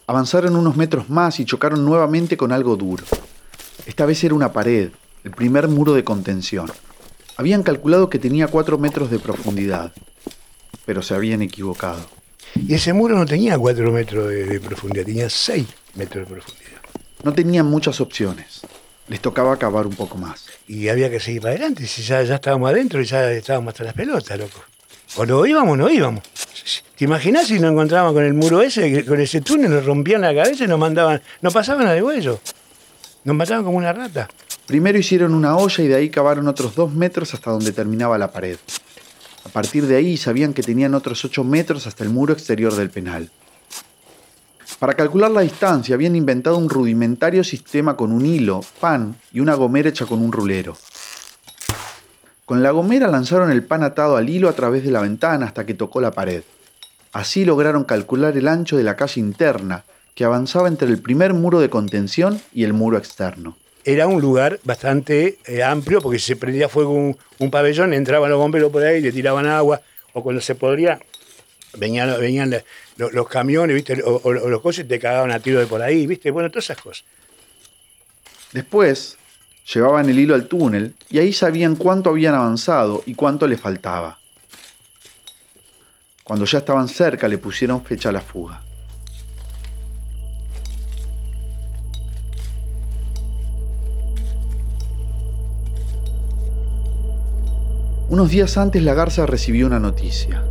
Avanzaron 0.06 0.54
unos 0.54 0.76
metros 0.76 1.10
más 1.10 1.40
y 1.40 1.44
chocaron 1.44 1.84
nuevamente 1.84 2.36
con 2.36 2.52
algo 2.52 2.76
duro. 2.76 3.04
Esta 3.86 4.06
vez 4.06 4.22
era 4.22 4.34
una 4.34 4.52
pared, 4.52 4.90
el 5.24 5.30
primer 5.30 5.68
muro 5.68 5.94
de 5.94 6.04
contención. 6.04 6.70
Habían 7.36 7.62
calculado 7.62 8.08
que 8.08 8.18
tenía 8.18 8.46
4 8.46 8.78
metros 8.78 9.10
de 9.10 9.18
profundidad, 9.18 9.92
pero 10.86 11.02
se 11.02 11.14
habían 11.14 11.42
equivocado. 11.42 12.06
Y 12.54 12.74
ese 12.74 12.92
muro 12.92 13.16
no 13.16 13.26
tenía 13.26 13.58
4 13.58 13.90
metros 13.90 14.28
de, 14.28 14.60
profundidad, 14.60 15.04
tenía 15.04 15.28
6 15.28 15.66
metros 15.94 16.28
de 16.28 16.34
profundidad. 16.34 16.80
No 17.24 17.32
tenían 17.32 17.66
muchas 17.66 18.00
opciones. 18.00 18.60
Les 19.08 19.20
tocaba 19.20 19.56
cavar 19.56 19.86
un 19.86 19.94
poco 19.94 20.16
más. 20.16 20.46
Y 20.68 20.88
había 20.88 21.10
que 21.10 21.20
seguir 21.20 21.42
para 21.42 21.54
adelante. 21.54 21.86
Si 21.86 22.02
ya, 22.02 22.22
ya 22.22 22.36
estábamos 22.36 22.70
adentro 22.70 23.02
y 23.02 23.04
ya 23.04 23.30
estábamos 23.32 23.72
hasta 23.72 23.84
las 23.84 23.94
pelotas, 23.94 24.38
loco. 24.38 24.62
O 25.16 25.26
no 25.26 25.44
íbamos 25.44 25.72
o 25.72 25.76
no 25.76 25.90
íbamos. 25.90 26.22
¿Te 26.96 27.04
imaginas 27.04 27.48
si 27.48 27.58
nos 27.58 27.72
encontrábamos 27.72 28.14
con 28.14 28.24
el 28.24 28.34
muro 28.34 28.62
ese, 28.62 29.04
con 29.04 29.20
ese 29.20 29.40
túnel, 29.40 29.70
nos 29.70 29.84
rompían 29.84 30.20
la 30.20 30.34
cabeza 30.34 30.64
y 30.64 30.68
nos 30.68 30.78
mandaban, 30.78 31.20
nos 31.40 31.52
pasaban 31.52 31.86
a 31.86 31.92
de 31.92 32.02
huello? 32.02 32.40
Nos 33.24 33.34
mataban 33.34 33.64
como 33.64 33.78
una 33.78 33.92
rata. 33.92 34.28
Primero 34.66 34.98
hicieron 34.98 35.34
una 35.34 35.56
olla 35.56 35.84
y 35.84 35.88
de 35.88 35.94
ahí 35.94 36.08
cavaron 36.08 36.48
otros 36.48 36.74
dos 36.74 36.90
metros 36.90 37.34
hasta 37.34 37.50
donde 37.50 37.72
terminaba 37.72 38.16
la 38.16 38.32
pared. 38.32 38.56
A 39.44 39.50
partir 39.50 39.86
de 39.86 39.96
ahí 39.96 40.16
sabían 40.16 40.54
que 40.54 40.62
tenían 40.62 40.94
otros 40.94 41.22
ocho 41.26 41.44
metros 41.44 41.86
hasta 41.86 42.02
el 42.02 42.08
muro 42.08 42.32
exterior 42.32 42.74
del 42.74 42.88
penal. 42.88 43.30
Para 44.78 44.94
calcular 44.94 45.30
la 45.30 45.42
distancia 45.42 45.94
habían 45.94 46.16
inventado 46.16 46.56
un 46.56 46.70
rudimentario 46.70 47.44
sistema 47.44 47.94
con 47.94 48.10
un 48.10 48.24
hilo, 48.24 48.62
pan 48.80 49.16
y 49.32 49.40
una 49.40 49.54
gomera 49.54 49.90
hecha 49.90 50.06
con 50.06 50.22
un 50.22 50.32
rulero. 50.32 50.78
Con 52.46 52.62
la 52.62 52.70
gomera 52.70 53.08
lanzaron 53.08 53.50
el 53.50 53.64
pan 53.64 53.82
atado 53.82 54.16
al 54.16 54.30
hilo 54.30 54.48
a 54.48 54.54
través 54.54 54.82
de 54.82 54.90
la 54.90 55.02
ventana 55.02 55.44
hasta 55.44 55.66
que 55.66 55.74
tocó 55.74 56.00
la 56.00 56.10
pared. 56.10 56.42
Así 57.12 57.44
lograron 57.44 57.84
calcular 57.84 58.36
el 58.36 58.48
ancho 58.48 58.78
de 58.78 58.82
la 58.82 58.96
calle 58.96 59.20
interna, 59.20 59.84
que 60.14 60.24
avanzaba 60.24 60.68
entre 60.68 60.88
el 60.88 61.00
primer 61.00 61.34
muro 61.34 61.60
de 61.60 61.68
contención 61.68 62.40
y 62.54 62.64
el 62.64 62.72
muro 62.72 62.96
externo 62.96 63.56
era 63.84 64.06
un 64.06 64.20
lugar 64.20 64.60
bastante 64.64 65.38
eh, 65.44 65.62
amplio 65.62 66.00
porque 66.00 66.18
si 66.18 66.26
se 66.26 66.36
prendía 66.36 66.68
fuego 66.68 66.92
un, 67.38 67.50
pabellón, 67.50 67.92
entraban 67.92 68.30
los 68.30 68.38
bomberos 68.38 68.72
por 68.72 68.82
ahí, 68.82 69.00
le 69.00 69.12
tiraban 69.12 69.46
agua, 69.46 69.80
o 70.14 70.22
cuando 70.22 70.40
se 70.40 70.54
podría, 70.54 70.98
venían, 71.76 72.18
venían 72.18 72.54
los, 72.96 73.28
camiones, 73.28 73.74
¿viste? 73.76 74.02
O, 74.02 74.32
los 74.32 74.60
coches 74.62 74.88
te 74.88 74.98
cagaban 74.98 75.30
a 75.30 75.40
tiro 75.40 75.60
de 75.60 75.66
por 75.66 75.82
ahí, 75.82 76.06
¿viste? 76.06 76.30
Bueno, 76.30 76.50
todas 76.50 76.64
esas 76.64 76.80
cosas. 76.80 77.04
Después, 78.52 79.18
llevaban 79.72 80.08
el 80.08 80.18
hilo 80.18 80.34
al 80.34 80.46
túnel 80.46 80.94
y 81.10 81.18
ahí 81.18 81.32
sabían 81.32 81.76
cuánto 81.76 82.10
habían 82.10 82.34
avanzado 82.34 83.02
y 83.06 83.14
cuánto 83.14 83.46
les 83.46 83.60
faltaba. 83.60 84.18
Cuando 86.22 86.46
ya 86.46 86.58
estaban 86.58 86.88
cerca 86.88 87.28
le 87.28 87.36
pusieron 87.36 87.84
fecha 87.84 88.08
a 88.08 88.12
la 88.12 88.20
fuga. 88.20 88.62
Unos 98.14 98.30
días 98.30 98.56
antes 98.58 98.80
la 98.80 98.94
Garza 98.94 99.26
recibió 99.26 99.66
una 99.66 99.80
noticia. 99.80 100.44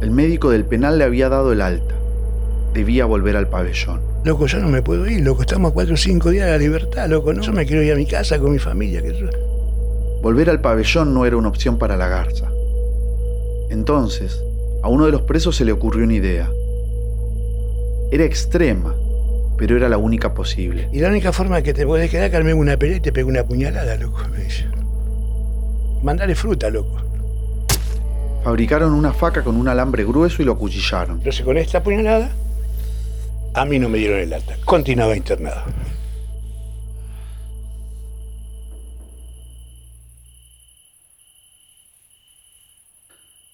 El 0.00 0.10
médico 0.10 0.50
del 0.50 0.64
penal 0.64 0.98
le 0.98 1.04
había 1.04 1.28
dado 1.28 1.52
el 1.52 1.60
alta. 1.60 1.94
Debía 2.72 3.04
volver 3.04 3.36
al 3.36 3.48
pabellón. 3.48 4.00
Loco, 4.24 4.46
yo 4.46 4.58
no 4.58 4.68
me 4.68 4.82
puedo 4.82 5.08
ir, 5.08 5.20
loco. 5.20 5.42
Estamos 5.42 5.70
a 5.70 5.74
cuatro 5.74 5.94
o 5.94 5.96
cinco 5.96 6.30
días 6.30 6.46
de 6.46 6.50
la 6.50 6.58
libertad, 6.58 7.08
loco. 7.08 7.32
No, 7.32 7.40
yo 7.40 7.52
me 7.52 7.66
quiero 7.66 7.84
ir 7.84 7.92
a 7.92 7.94
mi 7.94 8.04
casa 8.04 8.40
con 8.40 8.50
mi 8.50 8.58
familia. 8.58 9.00
Volver 10.22 10.50
al 10.50 10.60
pabellón 10.60 11.14
no 11.14 11.24
era 11.24 11.36
una 11.36 11.50
opción 11.50 11.78
para 11.78 11.96
la 11.96 12.08
Garza. 12.08 12.50
Entonces, 13.70 14.42
a 14.82 14.88
uno 14.88 15.06
de 15.06 15.12
los 15.12 15.22
presos 15.22 15.54
se 15.54 15.64
le 15.64 15.70
ocurrió 15.70 16.02
una 16.02 16.14
idea. 16.14 16.50
Era 18.10 18.24
extrema, 18.24 18.92
pero 19.56 19.76
era 19.76 19.88
la 19.88 19.98
única 19.98 20.34
posible. 20.34 20.88
Y 20.92 20.98
la 20.98 21.10
única 21.10 21.32
forma 21.32 21.62
que 21.62 21.74
te 21.74 21.86
puedes 21.86 22.10
quedar 22.10 22.32
que 22.32 22.54
una 22.54 22.76
pelea 22.76 22.96
y 22.96 23.00
te 23.00 23.12
pegue 23.12 23.26
una 23.26 23.44
puñalada, 23.44 23.94
loco, 23.98 24.18
me 24.32 24.42
dice. 24.42 24.64
Mandale 26.04 26.34
fruta, 26.34 26.68
loco. 26.68 26.98
Fabricaron 28.44 28.92
una 28.92 29.14
faca 29.14 29.42
con 29.42 29.56
un 29.56 29.68
alambre 29.68 30.04
grueso 30.04 30.42
y 30.42 30.44
lo 30.44 30.52
acuchillaron. 30.52 31.16
Entonces 31.16 31.42
con 31.42 31.56
esta 31.56 31.82
puñalada, 31.82 32.30
a 33.54 33.64
mí 33.64 33.78
no 33.78 33.88
me 33.88 33.96
dieron 33.96 34.20
el 34.20 34.34
alta. 34.34 34.54
Continuaba 34.66 35.16
internado. 35.16 35.64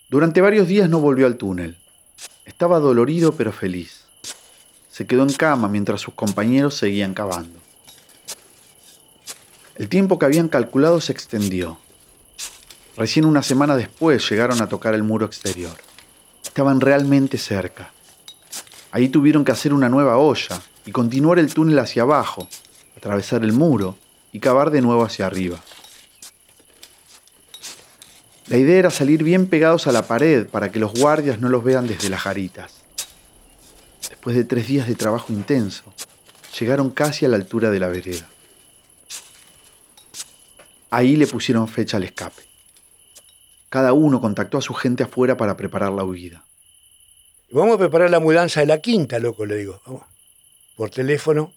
Durante 0.09 0.41
varios 0.41 0.67
días 0.67 0.91
no 0.91 0.99
volvió 0.99 1.27
al 1.27 1.37
túnel. 1.37 1.79
Estaba 2.45 2.81
dolorido 2.81 3.31
pero 3.31 3.53
feliz. 3.53 4.07
Se 4.91 5.07
quedó 5.07 5.23
en 5.23 5.33
cama 5.35 5.69
mientras 5.69 6.01
sus 6.01 6.15
compañeros 6.15 6.75
seguían 6.75 7.15
cavando. 7.15 7.61
El 9.77 9.89
tiempo 9.89 10.19
que 10.19 10.27
habían 10.27 10.49
calculado 10.49 11.01
se 11.01 11.13
extendió. 11.13 11.79
Recién 13.01 13.25
una 13.25 13.43
semana 13.43 13.77
después 13.77 14.29
llegaron 14.29 14.61
a 14.61 14.69
tocar 14.69 14.93
el 14.93 15.03
muro 15.03 15.25
exterior. 15.25 15.75
Estaban 16.45 16.83
realmente 16.83 17.39
cerca. 17.39 17.95
Ahí 18.93 19.09
tuvieron 19.09 19.43
que 19.43 19.53
hacer 19.53 19.73
una 19.73 19.89
nueva 19.89 20.19
olla 20.19 20.61
y 20.85 20.93
continuar 20.93 21.39
el 21.39 21.55
túnel 21.55 21.79
hacia 21.79 22.03
abajo, 22.03 22.47
atravesar 22.99 23.43
el 23.43 23.55
muro 23.55 23.97
y 24.33 24.39
cavar 24.39 24.71
de 24.71 24.83
nuevo 24.83 25.03
hacia 25.03 25.25
arriba. 25.25 25.59
La 28.49 28.59
idea 28.59 28.79
era 28.81 28.91
salir 28.91 29.25
bien 29.25 29.47
pegados 29.47 29.87
a 29.87 29.93
la 29.93 30.07
pared 30.07 30.47
para 30.47 30.71
que 30.71 30.79
los 30.79 30.93
guardias 30.93 31.41
no 31.41 31.49
los 31.49 31.65
vean 31.65 31.87
desde 31.87 32.11
las 32.11 32.21
jaritas. 32.21 32.83
Después 34.11 34.37
de 34.37 34.45
tres 34.45 34.69
días 34.69 34.87
de 34.87 34.95
trabajo 34.95 35.33
intenso, 35.33 35.85
llegaron 36.59 36.91
casi 36.91 37.25
a 37.25 37.31
la 37.31 37.37
altura 37.37 37.71
de 37.71 37.81
la 37.81 37.89
vereda. 37.89 38.29
Ahí 40.91 41.17
le 41.17 41.27
pusieron 41.27 41.67
fecha 41.67 41.97
al 41.97 42.03
escape. 42.03 42.50
Cada 43.71 43.93
uno 43.93 44.21
contactó 44.21 44.59
a 44.59 44.63
su 44.63 44.75
gente 44.75 45.05
afuera 45.05 45.37
para 45.37 45.57
preparar 45.57 45.93
la 45.93 46.05
huida. 46.05 46.45
Vamos 47.53 47.77
a 47.77 47.79
preparar 47.79 48.11
la 48.11 48.21
mudanza 48.21 48.61
de 48.61 48.67
la 48.67 48.81
quinta, 48.81 49.19
loco, 49.21 49.47
le 49.47 49.57
digo. 49.57 49.81
Por 50.77 50.91
teléfono, 50.91 51.53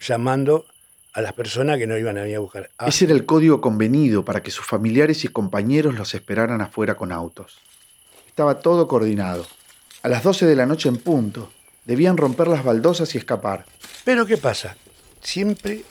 llamando 0.00 0.66
a 1.14 1.22
las 1.22 1.32
personas 1.32 1.78
que 1.78 1.86
no 1.86 1.96
iban 1.96 2.18
a 2.18 2.22
venir 2.22 2.36
a 2.36 2.40
buscar. 2.40 2.70
Ah. 2.76 2.88
Ese 2.88 3.06
era 3.06 3.14
el 3.14 3.24
código 3.24 3.60
convenido 3.60 4.24
para 4.24 4.42
que 4.42 4.50
sus 4.50 4.66
familiares 4.66 5.24
y 5.24 5.28
compañeros 5.28 5.94
los 5.94 6.14
esperaran 6.14 6.60
afuera 6.60 6.94
con 6.94 7.10
autos. 7.10 7.58
Estaba 8.28 8.60
todo 8.60 8.86
coordinado. 8.86 9.46
A 10.02 10.08
las 10.08 10.22
12 10.22 10.46
de 10.46 10.56
la 10.56 10.66
noche 10.66 10.90
en 10.90 10.98
punto, 10.98 11.50
debían 11.84 12.18
romper 12.18 12.48
las 12.48 12.64
baldosas 12.64 13.14
y 13.14 13.18
escapar. 13.18 13.64
Pero 14.04 14.26
¿qué 14.26 14.36
pasa? 14.36 14.76
Siempre 15.22 15.84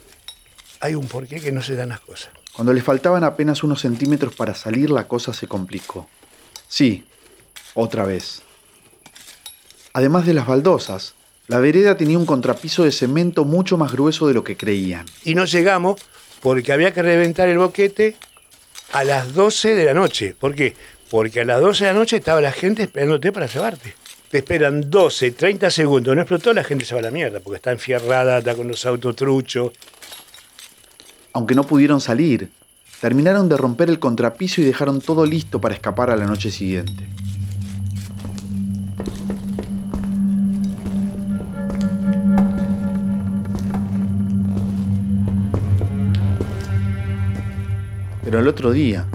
hay 0.80 0.94
un 0.94 1.08
porqué 1.08 1.40
que 1.40 1.52
no 1.52 1.64
se 1.64 1.76
dan 1.76 1.90
las 1.90 2.02
cosas. 2.02 2.32
Cuando 2.56 2.74
le 2.74 2.82
faltaban 2.82 3.24
apenas 3.24 3.64
unos 3.64 3.82
centímetros 3.82 4.36
para 4.36 4.54
salir, 4.54 4.90
la 4.90 5.08
cosa 5.08 5.34
se 5.34 5.48
complicó. 5.48 6.08
Sí, 6.68 7.06
otra 7.74 8.06
vez. 8.06 8.42
Además 9.94 10.26
de 10.26 10.34
las 10.34 10.48
baldosas, 10.48 11.16
la 11.48 11.60
vereda 11.60 11.98
tenía 11.98 12.18
un 12.18 12.26
contrapiso 12.26 12.84
de 12.84 12.92
cemento 12.92 13.46
mucho 13.46 13.78
más 13.78 13.92
grueso 13.92 14.28
de 14.28 14.34
lo 14.34 14.44
que 14.44 14.58
creían. 14.58 15.06
Y 15.24 15.36
no 15.36 15.46
llegamos 15.46 16.02
porque 16.42 16.72
había 16.72 16.94
que 16.94 17.02
reventar 17.02 17.50
el 17.50 17.58
boquete 17.58 18.16
a 18.94 19.04
las 19.04 19.34
12 19.34 19.76
de 19.76 19.86
la 19.86 19.94
noche. 19.94 20.36
¿Por 20.38 20.56
qué? 20.56 20.76
Porque 21.10 21.42
a 21.42 21.46
las 21.46 21.62
12 21.62 21.86
de 21.86 21.94
la 21.94 22.00
noche 22.00 22.18
estaba 22.18 22.42
la 22.42 22.52
gente 22.52 22.84
esperándote 22.84 23.32
para 23.32 23.48
llevarte. 23.48 23.94
Te 24.30 24.38
esperan 24.38 24.90
12, 24.90 25.32
30 25.32 25.70
segundos, 25.70 26.16
no 26.16 26.22
explotó, 26.22 26.54
la 26.54 26.64
gente 26.64 26.86
se 26.86 26.94
va 26.94 27.02
a 27.02 27.04
la 27.04 27.12
mierda, 27.12 27.42
porque 27.42 27.58
está 27.58 27.72
enfierrada, 27.72 28.38
está 28.38 28.56
con 28.56 28.70
los 28.70 28.86
autos 28.86 29.14
truchos, 29.18 29.74
aunque 31.34 31.56
no 31.56 31.64
pudieron 31.64 32.02
salir, 32.02 32.50
terminaron 33.00 33.50
de 33.50 33.58
romper 33.58 33.90
el 33.90 34.00
contrapiso 34.00 34.62
y 34.62 34.66
dejaron 34.66 35.02
todo 35.02 35.26
listo 35.26 35.60
para 35.62 35.74
escapar 35.74 36.10
a 36.10 36.16
la 36.16 36.26
noche 36.26 36.52
siguiente. 36.52 37.08
Pero 48.24 48.40
el 48.40 48.48
otro 48.48 48.72
día 48.72 49.06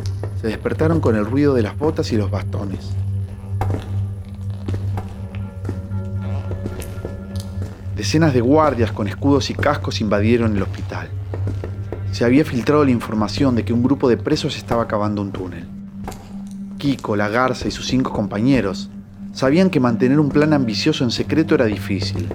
se 0.41 0.49
despertaron 0.49 1.01
con 1.01 1.17
el 1.17 1.25
ruido 1.25 1.55
de 1.55 1.63
las 1.63 1.79
botas 1.79 2.13
y 2.13 2.17
los 2.17 2.31
bastones. 2.31 2.91
Decenas 7.95 8.35
de 8.35 8.43
guardias 8.43 8.93
con 8.93 9.09
escudos 9.09 9.49
y 9.49 9.55
cascos 9.55 10.03
invadieron 10.03 10.55
el 10.55 10.63
hospital 10.63 11.09
se 12.17 12.25
había 12.25 12.47
filtrado 12.47 12.83
la 12.83 12.93
información 12.93 13.57
de 13.57 13.67
que 13.67 13.75
un 13.75 13.83
grupo 13.83 14.09
de 14.09 14.17
presos 14.17 14.57
estaba 14.57 14.89
cavando 14.89 15.21
un 15.21 15.33
túnel. 15.33 15.69
Kiko, 16.79 17.15
la 17.15 17.29
Garza 17.29 17.69
y 17.69 17.71
sus 17.71 17.87
cinco 17.89 18.11
compañeros 18.11 18.89
sabían 19.35 19.69
que 19.69 19.81
mantener 19.81 20.19
un 20.19 20.31
plan 20.31 20.55
ambicioso 20.55 21.05
en 21.05 21.11
secreto 21.11 21.55
era 21.55 21.67
difícil. 21.67 22.27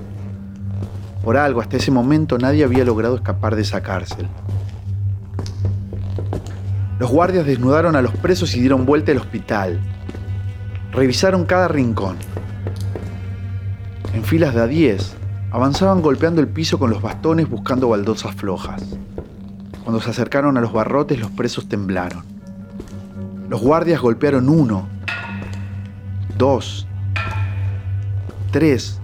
Por 1.24 1.36
algo, 1.36 1.62
hasta 1.62 1.78
ese 1.78 1.90
momento 1.90 2.38
nadie 2.38 2.64
había 2.64 2.86
logrado 2.86 3.16
escapar 3.16 3.56
de 3.56 3.64
esa 3.64 3.82
cárcel. 3.82 4.28
Los 7.00 7.10
guardias 7.10 7.48
desnudaron 7.48 7.96
a 7.96 8.04
los 8.04 8.14
presos 8.18 8.56
y 8.56 8.60
dieron 8.60 8.86
vuelta 8.86 9.12
al 9.12 9.18
hospital. 9.18 9.80
Revisaron 10.92 11.44
cada 11.46 11.68
rincón. 11.68 12.18
En 14.14 14.24
filas 14.24 14.54
de 14.54 14.62
a 14.62 14.68
10, 14.68 15.16
avanzaban 15.50 16.04
golpeando 16.04 16.40
el 16.40 16.50
piso 16.50 16.78
con 16.78 16.92
los 16.92 17.02
bastones 17.02 17.50
buscando 17.50 17.90
baldosas 17.90 18.36
flojas. 18.36 18.84
Cuando 19.92 20.06
se 20.06 20.12
acercaron 20.12 20.58
a 20.58 20.62
los 20.62 20.72
barrotes, 20.72 21.20
los 21.20 21.32
presos 21.32 21.68
temblaron. 21.68 22.24
Los 23.50 23.60
guardias 23.60 24.00
golpearon 24.00 24.48
uno, 24.48 24.88
dos, 26.38 26.88
tres, 28.52 29.02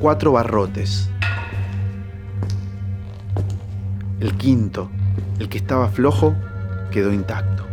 cuatro 0.00 0.32
barrotes. 0.32 1.08
El 4.20 4.34
quinto, 4.34 4.90
el 5.38 5.48
que 5.48 5.56
estaba 5.56 5.88
flojo, 5.88 6.34
quedó 6.90 7.10
intacto. 7.10 7.64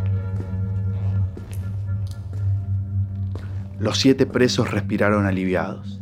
Los 3.80 3.98
siete 3.98 4.26
presos 4.26 4.72
respiraron 4.72 5.26
aliviados. 5.26 6.00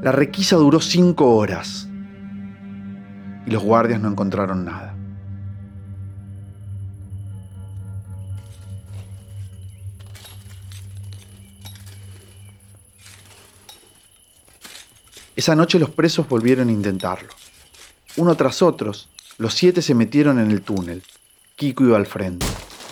La 0.00 0.12
requisa 0.12 0.56
duró 0.56 0.80
cinco 0.80 1.36
horas 1.36 1.87
y 3.48 3.50
los 3.50 3.62
guardias 3.62 3.98
no 3.98 4.10
encontraron 4.10 4.66
nada. 4.66 4.94
Esa 15.34 15.56
noche 15.56 15.78
los 15.78 15.88
presos 15.88 16.28
volvieron 16.28 16.68
a 16.68 16.72
intentarlo. 16.72 17.30
Uno 18.18 18.34
tras 18.34 18.60
otros, 18.60 19.08
los 19.38 19.54
siete 19.54 19.80
se 19.80 19.94
metieron 19.94 20.38
en 20.38 20.50
el 20.50 20.60
túnel. 20.60 21.02
Kiko 21.56 21.84
iba 21.84 21.96
al 21.96 22.06
frente. 22.06 22.44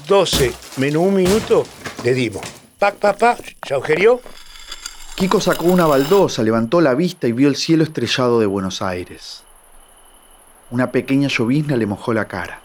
12 0.09 0.55
menos 0.79 1.03
un 1.03 1.17
minuto, 1.17 1.67
le 2.03 2.15
dimos. 2.15 2.43
Pac, 2.79 2.97
pac, 2.97 3.19
pac, 3.19 3.57
¿se 3.67 3.75
agujerió? 3.75 4.23
Kiko 5.17 5.39
sacó 5.39 5.67
una 5.67 5.87
baldosa, 5.87 6.43
levantó 6.43 6.81
la 6.81 6.95
vista 6.95 7.29
y 7.29 7.33
vio 7.33 7.49
el 7.49 7.57
cielo 7.57 7.85
estrellado 7.85 8.41
de 8.41 8.47
Buenos 8.47 8.81
Aires. 8.81 9.46
Una 10.69 10.91
pequeña 10.91 11.29
llovizna 11.29 11.77
le 11.77 11.87
mojó 11.87 12.13
la 12.13 12.25
cara. 12.25 12.59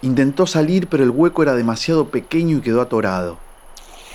Intentó 0.00 0.46
salir, 0.46 0.86
pero 0.86 1.02
el 1.02 1.10
hueco 1.10 1.42
era 1.42 1.54
demasiado 1.54 2.08
pequeño 2.08 2.58
y 2.58 2.60
quedó 2.60 2.80
atorado. 2.80 3.38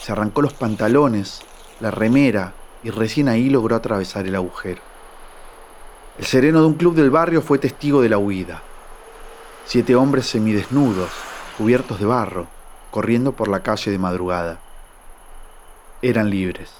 Se 0.01 0.13
arrancó 0.13 0.41
los 0.41 0.53
pantalones, 0.53 1.41
la 1.81 1.91
remera 1.91 2.53
y 2.83 2.89
recién 2.89 3.27
ahí 3.27 3.49
logró 3.49 3.75
atravesar 3.75 4.25
el 4.25 4.35
agujero. 4.35 4.81
El 6.17 6.25
sereno 6.25 6.61
de 6.61 6.67
un 6.67 6.75
club 6.75 6.95
del 6.95 7.11
barrio 7.11 7.41
fue 7.41 7.59
testigo 7.59 8.01
de 8.01 8.09
la 8.09 8.17
huida. 8.17 8.61
Siete 9.65 9.97
hombres 9.97 10.27
semidesnudos, 10.27 11.09
cubiertos 11.57 11.99
de 11.99 12.05
barro, 12.05 12.47
corriendo 12.91 13.33
por 13.33 13.49
la 13.49 13.59
calle 13.61 13.91
de 13.91 13.99
madrugada. 13.99 14.59
Eran 16.01 16.29
libres. 16.29 16.71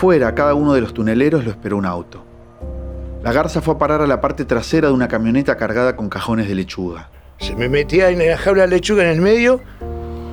Afuera, 0.00 0.34
cada 0.34 0.54
uno 0.54 0.72
de 0.72 0.80
los 0.80 0.94
tuneleros 0.94 1.44
lo 1.44 1.50
esperó 1.50 1.76
un 1.76 1.84
auto. 1.84 2.24
La 3.22 3.34
garza 3.34 3.60
fue 3.60 3.74
a 3.74 3.76
parar 3.78 4.00
a 4.00 4.06
la 4.06 4.22
parte 4.22 4.46
trasera 4.46 4.88
de 4.88 4.94
una 4.94 5.08
camioneta 5.08 5.58
cargada 5.58 5.94
con 5.94 6.08
cajones 6.08 6.48
de 6.48 6.54
lechuga. 6.54 7.10
Se 7.36 7.54
me 7.54 7.68
metía 7.68 8.08
en 8.08 8.26
la 8.26 8.38
jaula 8.38 8.62
de 8.62 8.68
lechuga 8.68 9.02
en 9.02 9.10
el 9.10 9.20
medio 9.20 9.60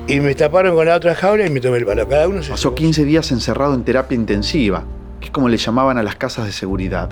y 0.06 0.20
me 0.20 0.34
taparon 0.34 0.74
con 0.74 0.86
la 0.86 0.96
otra 0.96 1.14
jaula 1.14 1.44
y 1.44 1.50
me 1.50 1.60
tomé 1.60 1.76
el 1.76 1.84
palo. 1.84 2.08
Cada 2.08 2.28
uno 2.28 2.42
se 2.42 2.50
Pasó 2.50 2.74
15 2.74 3.04
días 3.04 3.30
encerrado 3.30 3.74
en 3.74 3.84
terapia 3.84 4.16
intensiva, 4.16 4.84
que 5.20 5.26
es 5.26 5.30
como 5.30 5.50
le 5.50 5.58
llamaban 5.58 5.98
a 5.98 6.02
las 6.02 6.16
casas 6.16 6.46
de 6.46 6.52
seguridad. 6.52 7.10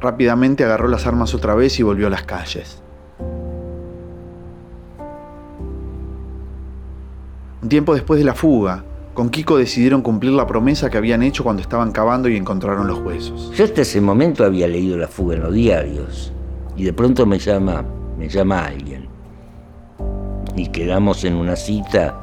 Rápidamente 0.00 0.64
agarró 0.64 0.88
las 0.88 1.06
armas 1.06 1.34
otra 1.34 1.54
vez 1.54 1.78
y 1.78 1.84
volvió 1.84 2.08
a 2.08 2.10
las 2.10 2.24
calles. 2.24 2.82
Un 7.62 7.68
tiempo 7.68 7.94
después 7.94 8.18
de 8.18 8.24
la 8.24 8.34
fuga, 8.34 8.82
con 9.18 9.30
Kiko 9.30 9.58
decidieron 9.58 10.00
cumplir 10.00 10.30
la 10.30 10.46
promesa 10.46 10.90
que 10.90 10.96
habían 10.96 11.24
hecho 11.24 11.42
cuando 11.42 11.60
estaban 11.60 11.90
cavando 11.90 12.28
y 12.28 12.36
encontraron 12.36 12.86
los 12.86 13.00
huesos. 13.00 13.50
Yo 13.52 13.64
hasta 13.64 13.82
ese 13.82 14.00
momento 14.00 14.44
había 14.44 14.68
leído 14.68 14.96
la 14.96 15.08
fuga 15.08 15.34
en 15.34 15.42
los 15.42 15.52
diarios 15.52 16.32
y 16.76 16.84
de 16.84 16.92
pronto 16.92 17.26
me 17.26 17.40
llama, 17.40 17.84
me 18.16 18.28
llama 18.28 18.66
alguien. 18.66 19.08
Y 20.54 20.68
quedamos 20.68 21.24
en 21.24 21.34
una 21.34 21.56
cita. 21.56 22.16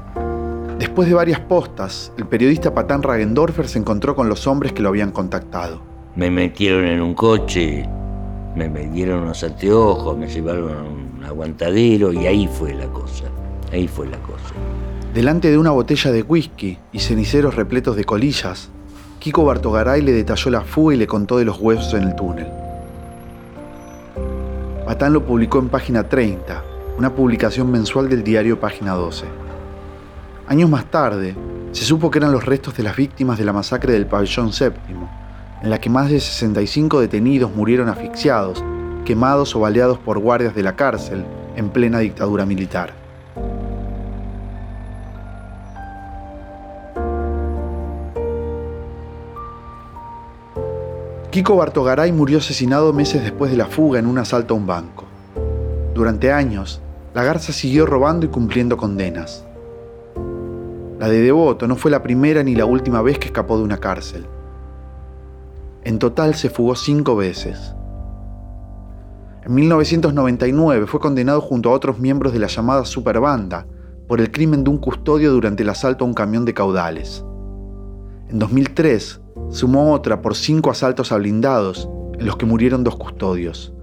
Después 0.80 1.10
de 1.10 1.16
varias 1.16 1.42
postas, 1.42 2.14
el 2.18 2.28
periodista 2.28 2.74
Patán 2.74 3.04
Ragendorfer 3.04 3.68
se 3.68 3.78
encontró 3.78 4.16
con 4.16 4.30
los 4.30 4.48
hombres 4.48 4.72
que 4.72 4.82
lo 4.82 4.88
habían 4.88 5.12
contactado. 5.12 5.82
Me 6.16 6.32
metieron 6.32 6.86
en 6.86 7.02
un 7.02 7.14
coche, 7.14 7.86
me, 8.56 8.70
me 8.70 8.88
dieron 8.88 9.24
unos 9.24 9.44
anteojos, 9.44 10.18
me 10.18 10.30
llevaron 10.30 10.72
a 10.72 10.82
un 10.84 11.26
aguantadero 11.26 12.14
y 12.14 12.26
ahí 12.26 12.48
fue 12.48 12.74
la 12.74 12.88
cosa. 12.88 13.26
Ahí 13.74 13.86
fue 13.86 14.08
la 14.08 14.18
cosa. 14.20 14.54
Delante 15.16 15.50
de 15.50 15.58
una 15.58 15.72
botella 15.72 16.12
de 16.12 16.24
whisky 16.24 16.78
y 16.92 17.00
ceniceros 17.00 17.56
repletos 17.56 17.96
de 17.96 18.04
colillas, 18.04 18.68
Kiko 19.20 19.46
Bartogaray 19.46 20.02
le 20.02 20.12
detalló 20.12 20.52
la 20.52 20.60
fuga 20.60 20.94
y 20.94 20.98
le 20.98 21.08
contó 21.08 21.38
de 21.38 21.46
los 21.46 21.58
huesos 21.58 21.94
en 21.94 22.04
el 22.04 22.16
túnel. 22.18 22.48
Patán 24.86 25.14
lo 25.14 25.26
publicó 25.26 25.60
en 25.60 25.70
página 25.70 26.04
30, 26.10 26.62
una 26.98 27.16
publicación 27.16 27.72
mensual 27.72 28.10
del 28.10 28.26
diario 28.26 28.60
Página 28.60 28.92
12. 28.92 29.26
Años 30.50 30.70
más 30.70 30.92
tarde, 30.92 31.34
se 31.72 31.86
supo 31.86 32.12
que 32.12 32.20
eran 32.20 32.34
los 32.34 32.44
restos 32.44 32.76
de 32.76 32.84
las 32.84 32.98
víctimas 32.98 33.38
de 33.38 33.46
la 33.46 33.54
masacre 33.54 33.94
del 33.94 34.08
pabellón 34.08 34.52
séptimo, 34.52 35.10
en 35.64 35.70
la 35.70 35.80
que 35.80 35.90
más 35.90 36.10
de 36.10 36.20
65 36.20 37.00
detenidos 37.00 37.56
murieron 37.56 37.88
asfixiados, 37.88 38.62
quemados 39.06 39.56
o 39.56 39.62
baleados 39.62 39.98
por 39.98 40.20
guardias 40.20 40.54
de 40.54 40.64
la 40.64 40.76
cárcel 40.76 41.24
en 41.56 41.70
plena 41.70 42.00
dictadura 42.00 42.46
militar. 42.46 43.05
Kiko 51.36 51.58
Bartogaray 51.58 52.14
murió 52.14 52.38
asesinado 52.38 52.94
meses 52.94 53.22
después 53.22 53.52
de 53.52 53.58
la 53.58 53.66
fuga 53.66 54.00
en 54.00 54.06
un 54.06 54.18
asalto 54.18 54.54
a 54.54 54.58
un 54.58 54.66
banco. 54.66 55.04
Durante 55.94 56.32
años, 56.32 56.80
la 57.14 57.26
Garza 57.26 57.52
siguió 57.52 57.86
robando 57.86 58.26
y 58.26 58.30
cumpliendo 58.30 58.78
condenas. 58.78 59.46
La 60.98 61.10
de 61.10 61.20
Devoto 61.20 61.68
no 61.68 61.76
fue 61.76 61.92
la 61.92 62.02
primera 62.02 62.42
ni 62.42 62.56
la 62.56 62.66
última 62.66 63.02
vez 63.02 63.20
que 63.20 63.26
escapó 63.26 63.58
de 63.58 63.66
una 63.66 63.80
cárcel. 63.80 64.26
En 65.84 66.00
total 66.00 66.36
se 66.36 66.50
fugó 66.50 66.74
cinco 66.74 67.18
veces. 67.18 67.76
En 69.44 69.56
1999 69.56 70.88
fue 70.88 71.02
condenado 71.02 71.42
junto 71.42 71.70
a 71.70 71.74
otros 71.74 72.00
miembros 72.00 72.32
de 72.32 72.40
la 72.40 72.48
llamada 72.48 72.86
Superbanda 72.86 73.68
por 74.08 74.22
el 74.22 74.32
crimen 74.32 74.64
de 74.64 74.70
un 74.70 74.78
custodio 74.78 75.34
durante 75.34 75.64
el 75.64 75.70
asalto 75.70 76.06
a 76.06 76.08
un 76.08 76.14
camión 76.14 76.46
de 76.46 76.54
caudales. 76.54 77.26
En 78.30 78.40
2003 78.40 79.20
sumó 79.50 79.94
otra 79.94 80.22
por 80.22 80.36
cinco 80.36 80.72
asaltos 80.72 81.12
a 81.12 81.18
blindados, 81.18 81.90
en 82.18 82.26
los 82.26 82.38
que 82.38 82.46
murieron 82.46 82.84
dos 82.84 82.96
custodios. 82.96 83.74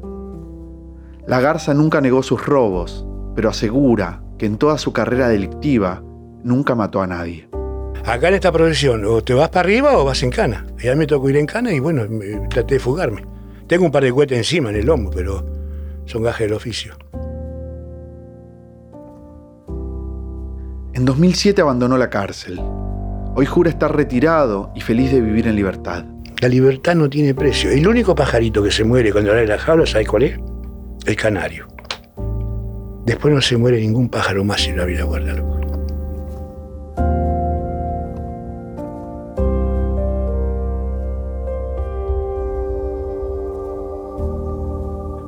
La 1.26 1.40
Garza 1.40 1.74
nunca 1.74 2.00
negó 2.00 2.22
sus 2.22 2.44
robos, 2.44 3.06
pero 3.34 3.50
asegura 3.50 4.22
que 4.38 4.46
en 4.46 4.58
toda 4.58 4.78
su 4.78 4.92
carrera 4.92 5.28
delictiva 5.28 6.02
nunca 6.42 6.74
mató 6.74 7.00
a 7.00 7.06
nadie. 7.06 7.48
Acá 8.04 8.28
en 8.28 8.34
esta 8.34 8.50
profesión, 8.50 9.04
o 9.04 9.22
te 9.22 9.32
vas 9.32 9.48
para 9.50 9.60
arriba 9.60 9.96
o 9.96 10.04
vas 10.04 10.22
en 10.24 10.30
cana. 10.30 10.66
Y 10.82 10.88
a 10.88 10.92
mí 10.92 10.98
me 10.98 11.06
tocó 11.06 11.30
ir 11.30 11.36
en 11.36 11.46
cana 11.46 11.72
y 11.72 11.78
bueno, 11.78 12.02
traté 12.50 12.74
de 12.74 12.80
fugarme. 12.80 13.24
Tengo 13.68 13.84
un 13.84 13.92
par 13.92 14.02
de 14.02 14.12
cohetes 14.12 14.38
encima 14.38 14.70
en 14.70 14.76
el 14.76 14.86
lomo, 14.86 15.10
pero 15.10 15.46
son 16.06 16.22
gajes 16.24 16.48
del 16.48 16.56
oficio. 16.56 16.96
En 20.94 21.04
2007 21.04 21.62
abandonó 21.62 21.96
la 21.96 22.10
cárcel. 22.10 22.60
Hoy 23.34 23.46
jura 23.46 23.70
estar 23.70 23.96
retirado 23.96 24.70
y 24.74 24.82
feliz 24.82 25.10
de 25.10 25.22
vivir 25.22 25.46
en 25.46 25.56
libertad. 25.56 26.04
La 26.42 26.48
libertad 26.48 26.94
no 26.94 27.08
tiene 27.08 27.34
precio. 27.34 27.70
El 27.70 27.88
único 27.88 28.14
pajarito 28.14 28.62
que 28.62 28.70
se 28.70 28.84
muere 28.84 29.10
cuando 29.10 29.30
abre 29.30 29.46
la 29.46 29.56
jaula, 29.56 29.86
¿sabes 29.86 30.06
cuál 30.06 30.24
es? 30.24 30.38
El 31.06 31.16
canario. 31.16 31.66
Después 33.06 33.32
no 33.32 33.40
se 33.40 33.56
muere 33.56 33.80
ningún 33.80 34.10
pájaro 34.10 34.44
más 34.44 34.60
si 34.60 34.72
no 34.72 34.82
abre 34.82 34.98
la 34.98 35.04
guarda, 35.04 35.32
loco. 35.32 35.60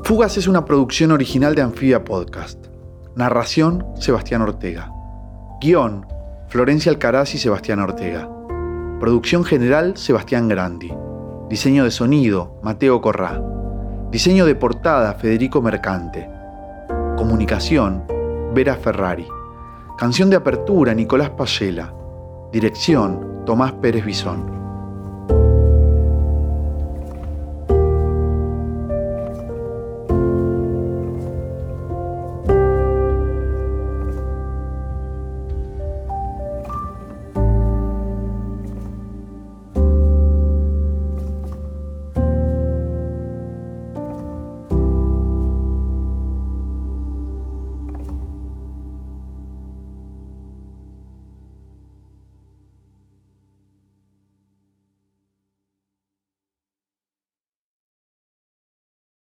Fugas 0.05 0.37
es 0.37 0.47
una 0.47 0.67
producción 0.67 1.11
original 1.11 1.55
de 1.55 1.63
Anfibia 1.63 2.05
Podcast. 2.05 2.67
Narración, 3.17 3.87
Sebastián 3.99 4.43
Ortega. 4.43 4.93
Guión, 5.63 6.05
Florencia 6.55 6.93
Alcaraz 6.93 7.35
y 7.35 7.39
Sebastián 7.39 7.81
Ortega. 7.81 8.29
Producción 9.01 9.43
general, 9.43 9.97
Sebastián 9.97 10.47
Grandi. 10.47 10.89
Diseño 11.49 11.83
de 11.83 11.91
sonido, 11.91 12.61
Mateo 12.63 13.01
Corrá. 13.01 13.43
Diseño 14.13 14.47
de 14.47 14.55
portada, 14.55 15.15
Federico 15.15 15.61
Mercante. 15.61 16.31
Comunicación, 17.17 18.05
Vera 18.55 18.77
Ferrari. 18.77 19.27
Canción 19.99 20.31
de 20.31 20.37
apertura, 20.37 20.95
Nicolás 20.95 21.31
Payela. 21.31 21.93
Dirección, 22.53 23.43
Tomás 23.45 23.73
Pérez 23.73 24.05
Bisón. 24.05 24.64